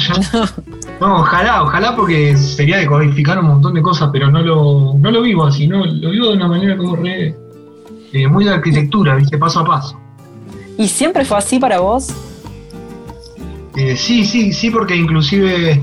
no, 1.00 1.20
ojalá, 1.20 1.62
ojalá 1.62 1.96
porque 1.96 2.36
sería 2.36 2.78
de 2.78 2.86
codificar 2.86 3.38
un 3.38 3.46
montón 3.46 3.74
de 3.74 3.82
cosas, 3.82 4.10
pero 4.12 4.30
no 4.30 4.42
lo, 4.42 4.94
no 4.98 5.10
lo 5.10 5.22
vivo 5.22 5.44
así, 5.46 5.66
no, 5.66 5.84
lo 5.84 6.10
vivo 6.10 6.28
de 6.28 6.36
una 6.36 6.48
manera 6.48 6.76
como 6.76 6.96
re, 6.96 7.34
eh, 8.12 8.28
muy 8.28 8.44
de 8.44 8.50
arquitectura, 8.50 9.14
viste, 9.14 9.38
paso 9.38 9.60
a 9.60 9.64
paso. 9.64 9.98
¿Y 10.76 10.88
siempre 10.88 11.24
fue 11.24 11.38
así 11.38 11.58
para 11.58 11.80
vos? 11.80 12.08
Eh, 13.76 13.96
sí, 13.96 14.24
sí, 14.24 14.52
sí, 14.52 14.70
porque 14.70 14.96
inclusive 14.96 15.82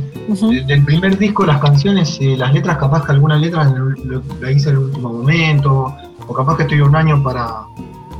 del 0.65 0.83
primer 0.83 1.17
disco 1.17 1.45
las 1.45 1.59
canciones, 1.59 2.19
las 2.19 2.53
letras, 2.53 2.77
capaz 2.77 3.05
que 3.05 3.13
algunas 3.13 3.39
letras 3.39 3.71
lo, 3.73 4.49
hice 4.49 4.69
en 4.69 4.75
el 4.75 4.81
último 4.83 5.13
momento, 5.13 5.95
o 6.27 6.33
capaz 6.33 6.57
que 6.57 6.63
estoy 6.63 6.81
un 6.81 6.95
año 6.95 7.21
para... 7.23 7.65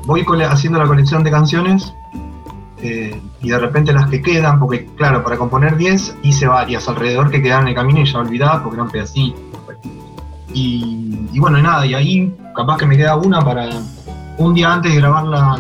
Voy 0.06 0.26
haciendo 0.50 0.80
la 0.80 0.86
colección 0.86 1.24
de 1.24 1.32
canciones 1.32 1.93
eh, 2.82 3.20
y 3.41 3.50
de 3.50 3.60
repente 3.60 3.91
las 3.91 4.10
que 4.10 4.22
quedan, 4.22 4.60
porque 4.60 4.86
claro, 4.96 5.24
para 5.24 5.38
componer 5.38 5.76
10 5.76 6.20
hice 6.24 6.48
varias 6.48 6.88
alrededor 6.88 7.30
que 7.30 7.41
quedaron 7.41 7.63
en 7.63 7.70
el 7.70 7.76
camino 7.76 8.00
y 8.00 8.06
ya 8.06 8.20
olvidaba 8.20 8.63
porque 8.63 8.78
eran 8.78 8.89
pedacitos. 8.89 9.41
Y, 10.54 11.28
y 11.34 11.39
bueno, 11.39 11.62
nada, 11.62 11.86
y 11.86 11.93
ahí 11.93 12.36
capaz 12.56 12.78
que 12.78 12.86
me 12.86 12.96
queda 12.96 13.15
una 13.15 13.41
para 13.41 13.70
un 14.38 14.54
día 14.54 14.74
antes 14.74 14.93
de 14.93 15.00
grabar 15.00 15.26
la, 15.26 15.60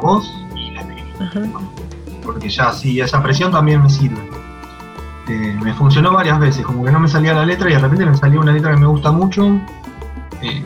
voz 0.00 0.32
y 0.56 0.70
la 0.70 0.80
escribí. 0.80 1.52
Porque 2.24 2.48
ya 2.48 2.72
sí, 2.72 3.00
esa 3.00 3.22
presión 3.22 3.52
también 3.52 3.82
me 3.82 3.90
sirve. 3.90 4.20
Eh, 5.28 5.56
me 5.62 5.72
funcionó 5.74 6.12
varias 6.12 6.38
veces, 6.38 6.64
como 6.64 6.84
que 6.84 6.90
no 6.90 6.98
me 6.98 7.08
salía 7.08 7.34
la 7.34 7.44
letra 7.44 7.70
y 7.70 7.74
de 7.74 7.78
repente 7.78 8.06
me 8.06 8.16
salió 8.16 8.40
una 8.40 8.52
letra 8.52 8.72
que 8.72 8.80
me 8.80 8.86
gusta 8.86 9.12
mucho. 9.12 9.60
Eh, 10.40 10.64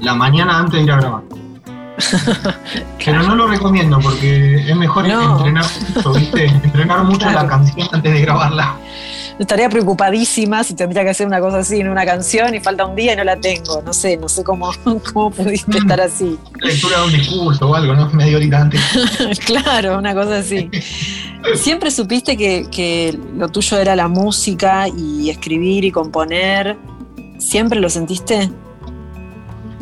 la 0.00 0.14
mañana 0.14 0.58
antes 0.58 0.74
de 0.74 0.82
ir 0.82 0.92
a 0.92 0.96
grabar. 0.96 1.22
Pero 3.04 3.22
no 3.22 3.34
lo 3.34 3.48
recomiendo 3.48 3.98
porque 4.00 4.56
es 4.68 4.76
mejor 4.76 5.06
entrenar 5.06 5.64
mucho, 5.94 6.12
¿viste? 6.12 6.46
Entrenar 6.46 7.04
mucho 7.04 7.30
la 7.30 7.46
canción 7.46 7.88
antes 7.92 8.12
de 8.12 8.20
grabarla. 8.20 8.76
Estaría 9.38 9.68
preocupadísima 9.68 10.64
si 10.64 10.74
tendría 10.74 11.04
que 11.04 11.10
hacer 11.10 11.26
una 11.26 11.40
cosa 11.40 11.58
así 11.58 11.78
en 11.78 11.88
una 11.88 12.04
canción 12.04 12.54
y 12.56 12.60
falta 12.60 12.84
un 12.84 12.96
día 12.96 13.12
y 13.12 13.16
no 13.16 13.24
la 13.24 13.36
tengo. 13.36 13.82
No 13.82 13.92
sé, 13.92 14.16
no 14.16 14.28
sé 14.28 14.42
cómo, 14.42 14.70
cómo 15.12 15.30
pudiste 15.30 15.78
estar 15.78 16.00
así. 16.00 16.38
Lectura 16.60 16.98
de 16.98 17.04
un 17.04 17.12
discurso 17.12 17.68
o 17.68 17.74
algo, 17.74 17.94
¿no? 17.94 18.10
Medio 18.10 18.36
horita 18.36 18.62
antes. 18.62 18.80
claro, 19.46 19.98
una 19.98 20.14
cosa 20.14 20.38
así. 20.38 20.70
¿Siempre 21.54 21.90
supiste 21.92 22.36
que, 22.36 22.66
que 22.70 23.16
lo 23.36 23.48
tuyo 23.48 23.78
era 23.78 23.94
la 23.94 24.08
música 24.08 24.88
y 24.88 25.30
escribir 25.30 25.84
y 25.84 25.92
componer? 25.92 26.76
¿Siempre 27.38 27.78
lo 27.78 27.88
sentiste? 27.88 28.50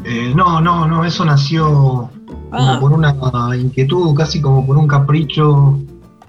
Eh, 0.09 0.33
no, 0.37 0.61
no, 0.61 0.87
no, 0.87 1.05
eso 1.05 1.25
nació 1.25 1.65
como 1.67 2.11
ah. 2.53 2.79
por 2.81 2.93
una 2.93 3.13
inquietud, 3.57 4.15
casi 4.15 4.41
como 4.41 4.65
por 4.65 4.77
un 4.77 4.87
capricho 4.87 5.81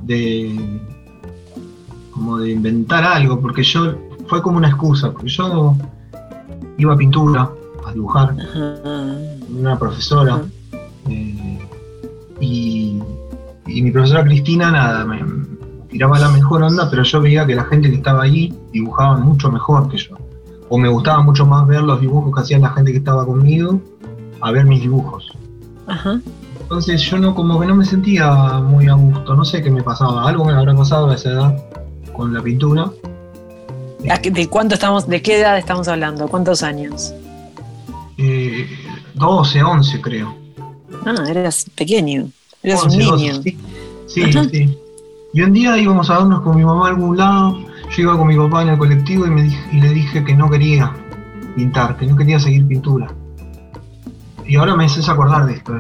de 0.02 0.82
como 2.10 2.40
de 2.40 2.54
inventar 2.54 3.04
algo, 3.04 3.40
porque 3.40 3.62
yo 3.62 3.94
fue 4.26 4.42
como 4.42 4.58
una 4.58 4.70
excusa, 4.70 5.12
porque 5.12 5.30
yo 5.30 5.76
iba 6.80 6.96
a 6.96 6.98
pintura, 6.98 7.52
a 7.86 7.94
dibujar, 7.94 8.36
una 9.56 9.78
profesora, 9.78 10.42
eh, 11.08 11.60
y, 12.40 13.00
y, 13.68 13.82
mi 13.84 13.92
profesora 13.92 14.24
Cristina 14.24 14.72
nada, 14.72 15.06
me 15.06 15.24
tiraba 15.92 16.18
la 16.18 16.30
mejor 16.30 16.64
onda, 16.64 16.90
pero 16.90 17.04
yo 17.04 17.22
veía 17.22 17.46
que 17.46 17.54
la 17.54 17.66
gente 17.66 17.92
que 17.92 17.98
estaba 17.98 18.24
ahí 18.24 18.52
dibujaba 18.72 19.18
mucho 19.18 19.52
mejor 19.52 19.88
que 19.88 19.98
yo 19.98 20.18
o 20.70 20.78
me 20.78 20.90
gustaba 20.90 21.22
mucho 21.22 21.46
más 21.46 21.66
ver 21.68 21.84
los 21.84 22.00
dibujos 22.02 22.34
que 22.34 22.42
hacían 22.42 22.62
la 22.62 22.70
gente 22.72 22.92
que 22.92 22.98
estaba 22.98 23.26
conmigo 23.26 23.80
a 24.42 24.52
ver 24.52 24.66
mis 24.66 24.82
dibujos. 24.82 25.32
Ajá. 25.88 26.20
Entonces 26.62 27.02
yo 27.02 27.18
no 27.18 27.34
como 27.34 27.60
que 27.60 27.66
no 27.66 27.76
me 27.76 27.86
sentía 27.86 28.60
muy 28.60 28.88
a 28.88 28.94
gusto, 28.94 29.36
no 29.36 29.46
sé 29.46 29.62
qué 29.62 29.72
me 29.72 29.84
pasaba, 29.84 30.28
algo 30.28 30.44
me 30.44 30.54
habrá 30.54 30.76
pasado 30.76 31.10
a 31.10 31.16
esa 31.16 31.30
edad 31.30 31.64
con 32.14 32.34
la 32.34 32.42
pintura. 32.42 32.92
¿De 34.00 34.48
cuánto 34.48 34.76
estamos, 34.76 35.08
de 35.08 35.22
qué 35.22 35.40
edad 35.40 35.58
estamos 35.58 35.88
hablando? 35.88 36.28
¿Cuántos 36.28 36.64
años? 36.64 37.14
Eh, 38.18 38.68
12, 39.14 39.64
11 39.64 40.02
creo. 40.02 40.36
Ah, 41.06 41.16
eras 41.30 41.66
pequeño, 41.76 42.30
eras 42.62 42.84
un 42.84 42.98
niño. 42.98 43.42
sí, 43.42 43.58
sí, 44.08 44.34
sí, 44.34 44.78
Y 45.34 45.42
un 45.42 45.54
día 45.54 45.78
íbamos 45.78 46.10
a 46.10 46.18
vernos 46.20 46.42
con 46.42 46.58
mi 46.58 46.66
mamá 46.66 46.88
a 46.88 46.90
algún 46.90 47.18
lado, 47.18 47.60
yo 47.98 48.04
iba 48.04 48.18
con 48.18 48.28
mi 48.28 48.38
papá 48.38 48.62
en 48.62 48.70
el 48.70 48.78
colectivo 48.78 49.26
y, 49.26 49.30
me 49.30 49.48
y 49.72 49.82
le 49.82 49.90
dije 49.90 50.24
que 50.24 50.36
no 50.36 50.50
quería 50.50 50.92
pintar, 51.56 51.98
que 51.98 52.06
no 52.06 52.16
quería 52.16 52.40
seguir 52.40 52.68
pintura 52.68 53.08
y 54.48 54.56
ahora 54.56 54.76
me 54.76 54.86
haces 54.86 55.08
acordar 55.10 55.46
de 55.46 55.56
esto, 55.56 55.74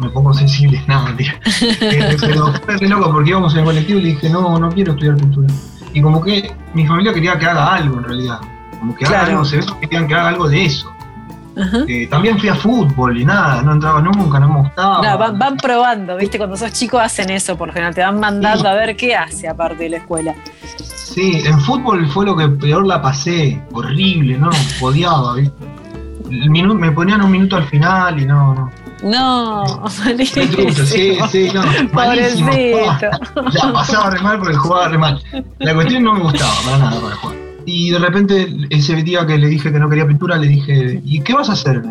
me, 0.00 0.10
pongo 0.10 0.34
sensible, 0.34 0.82
nada, 0.88 1.04
mentira. 1.04 1.34
Eh, 1.80 2.16
pero 2.20 2.52
fue 2.52 2.88
loco 2.88 3.12
porque 3.12 3.30
íbamos 3.30 3.52
en 3.54 3.60
el 3.60 3.64
colectivo 3.64 3.98
y 4.00 4.02
le 4.02 4.08
dije, 4.10 4.28
no, 4.28 4.58
no 4.58 4.68
quiero 4.70 4.92
estudiar 4.92 5.16
pintura. 5.16 5.48
Y 5.94 6.02
como 6.02 6.22
que 6.22 6.52
mi 6.74 6.86
familia 6.86 7.14
quería 7.14 7.38
que 7.38 7.46
haga 7.46 7.74
algo 7.74 7.98
en 7.98 8.04
realidad, 8.04 8.40
como 8.78 8.94
que 8.94 9.06
haga 9.06 9.26
algo, 9.26 9.44
se 9.44 9.58
ve 9.58 9.66
que 9.80 9.88
querían 9.88 10.08
que 10.08 10.14
haga 10.14 10.28
algo 10.28 10.48
de 10.48 10.64
eso. 10.64 10.92
Eh, 11.88 12.06
también 12.08 12.38
fui 12.38 12.48
a 12.48 12.54
fútbol 12.54 13.20
y 13.20 13.24
nada, 13.24 13.62
no 13.62 13.72
entraba 13.72 14.00
nunca, 14.00 14.38
no 14.38 14.48
me 14.48 14.60
gustaba. 14.60 15.16
van, 15.16 15.56
probando, 15.56 16.16
¿viste? 16.16 16.38
Cuando 16.38 16.56
sos 16.56 16.72
chico 16.72 17.00
hacen 17.00 17.30
eso, 17.30 17.56
por 17.56 17.68
lo 17.68 17.74
general, 17.74 17.94
te 17.94 18.00
van 18.00 18.20
mandando 18.20 18.68
a 18.68 18.74
ver 18.74 18.96
qué 18.96 19.16
hace 19.16 19.48
aparte 19.48 19.84
de 19.84 19.90
la 19.90 19.96
escuela. 19.96 20.34
Sí, 21.18 21.42
en 21.44 21.58
fútbol 21.62 22.06
fue 22.10 22.26
lo 22.26 22.36
que 22.36 22.48
peor 22.48 22.86
la 22.86 23.02
pasé, 23.02 23.60
horrible, 23.72 24.38
¿no? 24.38 24.50
Odiaba, 24.80 25.34
¿viste? 25.34 25.66
me 26.30 26.92
ponían 26.92 27.22
un 27.22 27.32
minuto 27.32 27.56
al 27.56 27.64
final 27.64 28.22
y 28.22 28.24
no, 28.24 28.54
no. 28.54 28.70
No, 29.02 29.84
malísimo. 30.04 30.70
Sí, 30.70 31.18
sí, 31.28 31.50
no. 31.52 31.62
Malísimo. 31.92 32.52
Ya 32.52 33.72
pasaba 33.72 34.10
re 34.10 34.20
mal 34.20 34.38
porque 34.38 34.54
jugaba 34.54 34.86
re 34.90 34.98
mal. 34.98 35.20
La 35.58 35.74
cuestión 35.74 36.04
no 36.04 36.14
me 36.14 36.20
gustaba 36.20 36.52
para 36.64 36.78
nada 36.78 37.00
para 37.00 37.16
jugar. 37.16 37.36
Y 37.66 37.90
de 37.90 37.98
repente, 37.98 38.56
ese 38.70 38.94
día 39.02 39.26
que 39.26 39.38
le 39.38 39.48
dije 39.48 39.72
que 39.72 39.78
no 39.80 39.88
quería 39.88 40.06
pintura, 40.06 40.36
le 40.36 40.46
dije, 40.46 41.00
¿y 41.04 41.20
qué 41.22 41.34
vas 41.34 41.50
a 41.50 41.54
hacer? 41.54 41.82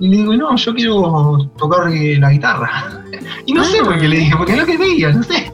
Y 0.00 0.08
le 0.08 0.16
digo, 0.18 0.36
no, 0.36 0.54
yo 0.54 0.74
quiero 0.74 1.50
tocar 1.56 1.90
la 1.90 2.30
guitarra. 2.30 3.04
Y 3.46 3.54
no 3.54 3.64
sé 3.64 3.82
por 3.82 3.98
qué 3.98 4.06
le 4.06 4.18
dije, 4.18 4.36
porque 4.36 4.54
no 4.54 4.66
quería, 4.66 5.12
no 5.12 5.22
sé. 5.22 5.50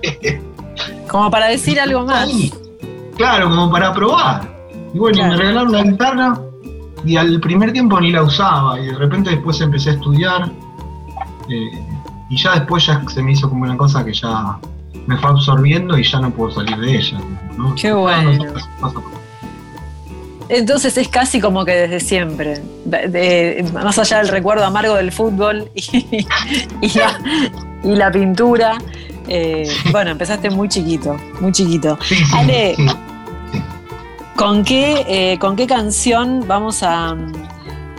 Como 1.09 1.31
para 1.31 1.47
decir 1.47 1.79
algo 1.79 2.05
más. 2.05 2.29
Claro, 3.17 3.49
como 3.49 3.71
para 3.71 3.93
probar. 3.93 4.57
Y 4.93 4.99
bueno, 4.99 5.27
me 5.29 5.37
regalaron 5.37 5.73
la 5.73 5.83
guitarra 5.83 6.41
y 7.05 7.17
al 7.17 7.41
primer 7.41 7.73
tiempo 7.73 8.01
ni 8.01 8.11
la 8.11 8.23
usaba 8.23 8.81
y 8.81 8.87
de 8.87 8.95
repente 8.95 9.31
después 9.31 9.61
empecé 9.61 9.91
a 9.91 9.93
estudiar 9.95 10.51
eh, 11.49 11.85
y 12.29 12.37
ya 12.37 12.55
después 12.55 12.87
ya 12.87 13.03
se 13.09 13.23
me 13.23 13.33
hizo 13.33 13.49
como 13.49 13.65
una 13.65 13.77
cosa 13.77 14.05
que 14.05 14.13
ya 14.13 14.59
me 15.07 15.17
fue 15.19 15.31
absorbiendo 15.31 15.97
y 15.97 16.03
ya 16.03 16.21
no 16.21 16.31
puedo 16.31 16.51
salir 16.51 16.77
de 16.79 16.97
ella. 16.97 17.19
Qué 17.81 17.93
bueno. 17.93 18.33
Entonces 20.49 20.97
es 20.97 21.09
casi 21.09 21.41
como 21.41 21.65
que 21.65 21.73
desde 21.73 22.01
siempre, 22.01 22.63
más 23.73 23.99
allá 23.99 24.19
del 24.19 24.29
recuerdo 24.29 24.65
amargo 24.65 24.95
del 24.95 25.11
fútbol 25.11 25.69
y, 25.75 26.25
la, 27.83 28.11
pintura, 28.13 28.79
eh, 29.29 29.69
bueno, 29.93 30.11
empezaste 30.11 30.51
muy 30.51 30.69
chiquito, 30.69 31.17
muy 31.41 31.53
chiquito. 31.53 31.99
Ale, 32.33 32.77
¿Con 34.37 34.65
qué, 34.65 35.05
eh, 35.09 35.39
¿Con 35.39 35.57
qué 35.57 35.67
canción 35.67 36.45
vamos 36.47 36.83
a, 36.83 37.15
mm, 37.15 37.33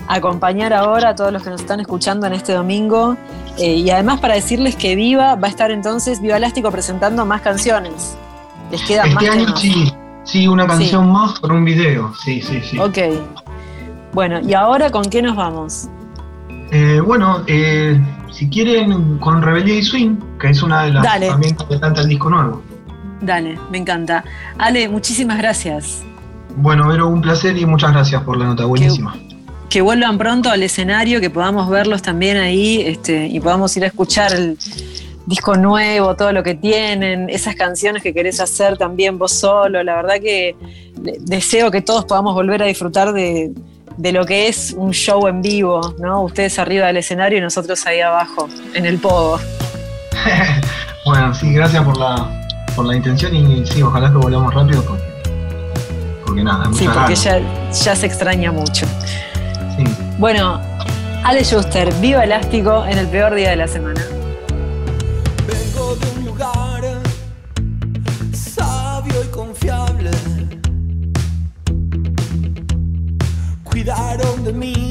acompañar 0.07 0.71
ahora 0.71 1.09
a 1.09 1.15
todos 1.15 1.33
los 1.33 1.41
que 1.41 1.49
nos 1.49 1.61
están 1.61 1.79
escuchando 1.79 2.27
en 2.27 2.33
este 2.33 2.53
domingo? 2.53 3.17
Eh, 3.57 3.73
y 3.73 3.89
además 3.89 4.19
para 4.19 4.35
decirles 4.35 4.75
que 4.75 4.95
Viva 4.95 5.35
va 5.35 5.47
a 5.47 5.49
estar 5.49 5.71
entonces, 5.71 6.21
Viva 6.21 6.37
Elástico, 6.37 6.71
presentando 6.71 7.25
más 7.25 7.41
canciones. 7.41 8.15
Les 8.69 8.83
quedan 8.83 9.09
este 9.09 9.29
año 9.29 9.57
sí, 9.57 9.91
sí, 10.23 10.47
una 10.47 10.67
canción 10.67 11.11
más 11.11 11.39
con 11.39 11.51
un 11.51 11.65
video, 11.65 12.13
sí, 12.23 12.39
sí, 12.41 12.61
sí. 12.61 12.77
Ok. 12.77 12.97
Bueno, 14.13 14.39
¿y 14.39 14.53
ahora 14.53 14.91
con 14.91 15.05
qué 15.05 15.23
nos 15.23 15.35
vamos? 15.35 15.89
Eh, 16.71 16.99
bueno, 17.03 17.43
si 18.31 18.49
quieren, 18.49 19.17
con 19.19 19.41
Rebelión 19.41 19.77
y 19.77 19.83
Swing, 19.83 20.15
que 20.39 20.49
es 20.49 20.61
una 20.61 20.83
de 20.83 20.91
las 20.91 21.03
también 21.03 21.55
que 21.55 21.79
canta 21.79 22.01
el 22.01 22.09
disco 22.09 22.29
nuevo. 22.29 22.61
Dale, 23.21 23.57
me 23.71 23.79
encanta. 23.79 24.23
Ale, 24.57 24.87
muchísimas 24.89 25.37
gracias. 25.37 26.03
Bueno, 26.55 26.87
Vero, 26.87 27.07
un 27.07 27.21
placer 27.21 27.57
y 27.57 27.65
muchas 27.65 27.91
gracias 27.91 28.21
por 28.23 28.37
la 28.37 28.45
nota, 28.45 28.65
buenísima. 28.65 29.15
Que, 29.69 29.81
vuelvan 29.81 30.17
pronto 30.17 30.49
al 30.49 30.63
escenario, 30.63 31.19
que 31.21 31.29
podamos 31.29 31.69
verlos 31.69 32.01
también 32.01 32.37
ahí 32.37 32.81
este, 32.81 33.27
y 33.27 33.39
podamos 33.39 33.75
ir 33.77 33.83
a 33.83 33.87
escuchar 33.87 34.33
el 34.33 34.57
disco 35.25 35.55
nuevo, 35.55 36.15
todo 36.15 36.31
lo 36.31 36.41
que 36.41 36.55
tienen, 36.55 37.29
esas 37.29 37.55
canciones 37.55 38.01
que 38.01 38.13
querés 38.13 38.39
hacer 38.39 38.77
también 38.77 39.17
vos 39.17 39.33
solo. 39.33 39.83
La 39.83 39.95
verdad 39.95 40.15
que 40.21 40.55
deseo 41.19 41.69
que 41.69 41.81
todos 41.81 42.05
podamos 42.05 42.33
volver 42.33 42.63
a 42.63 42.65
disfrutar 42.65 43.13
de, 43.13 43.51
lo 43.97 44.25
que 44.25 44.47
es 44.47 44.73
un 44.77 44.91
show 44.91 45.27
en 45.27 45.41
vivo, 45.41 45.95
¿no? 45.99 46.23
Ustedes 46.23 46.59
arriba 46.59 46.87
del 46.87 46.97
escenario 46.97 47.39
y 47.39 47.41
nosotros 47.41 47.85
ahí 47.85 48.01
abajo, 48.01 48.47
en 48.73 48.85
el 48.85 48.99
pogo. 48.99 49.39
bueno, 51.05 51.33
sí, 51.33 51.53
gracias 51.53 51.83
por 51.83 51.97
la, 51.97 52.29
por 52.75 52.85
la 52.85 52.95
intención 52.95 53.35
y 53.35 53.65
sí, 53.65 53.81
ojalá 53.81 54.09
que 54.09 54.17
volvamos 54.17 54.53
rápido 54.53 54.83
porque 54.85 56.43
nada, 56.43 56.69
Sí, 56.73 56.87
porque 56.93 57.15
ya, 57.15 57.95
se 57.95 58.05
extraña 58.05 58.51
mucho. 58.51 58.85
Sí. 59.75 59.83
Bueno, 60.17 60.61
Ale 61.23 61.43
Schuster, 61.43 61.93
viva 61.95 62.23
Elástico 62.23 62.85
en 62.85 62.97
el 62.97 63.07
peor 63.07 63.35
día 63.35 63.49
de 63.49 63.55
la 63.55 63.67
semana. 63.67 64.01
Cuidaron 73.87 74.43
de 74.43 74.51
mí, 74.51 74.73
aves 74.73 74.86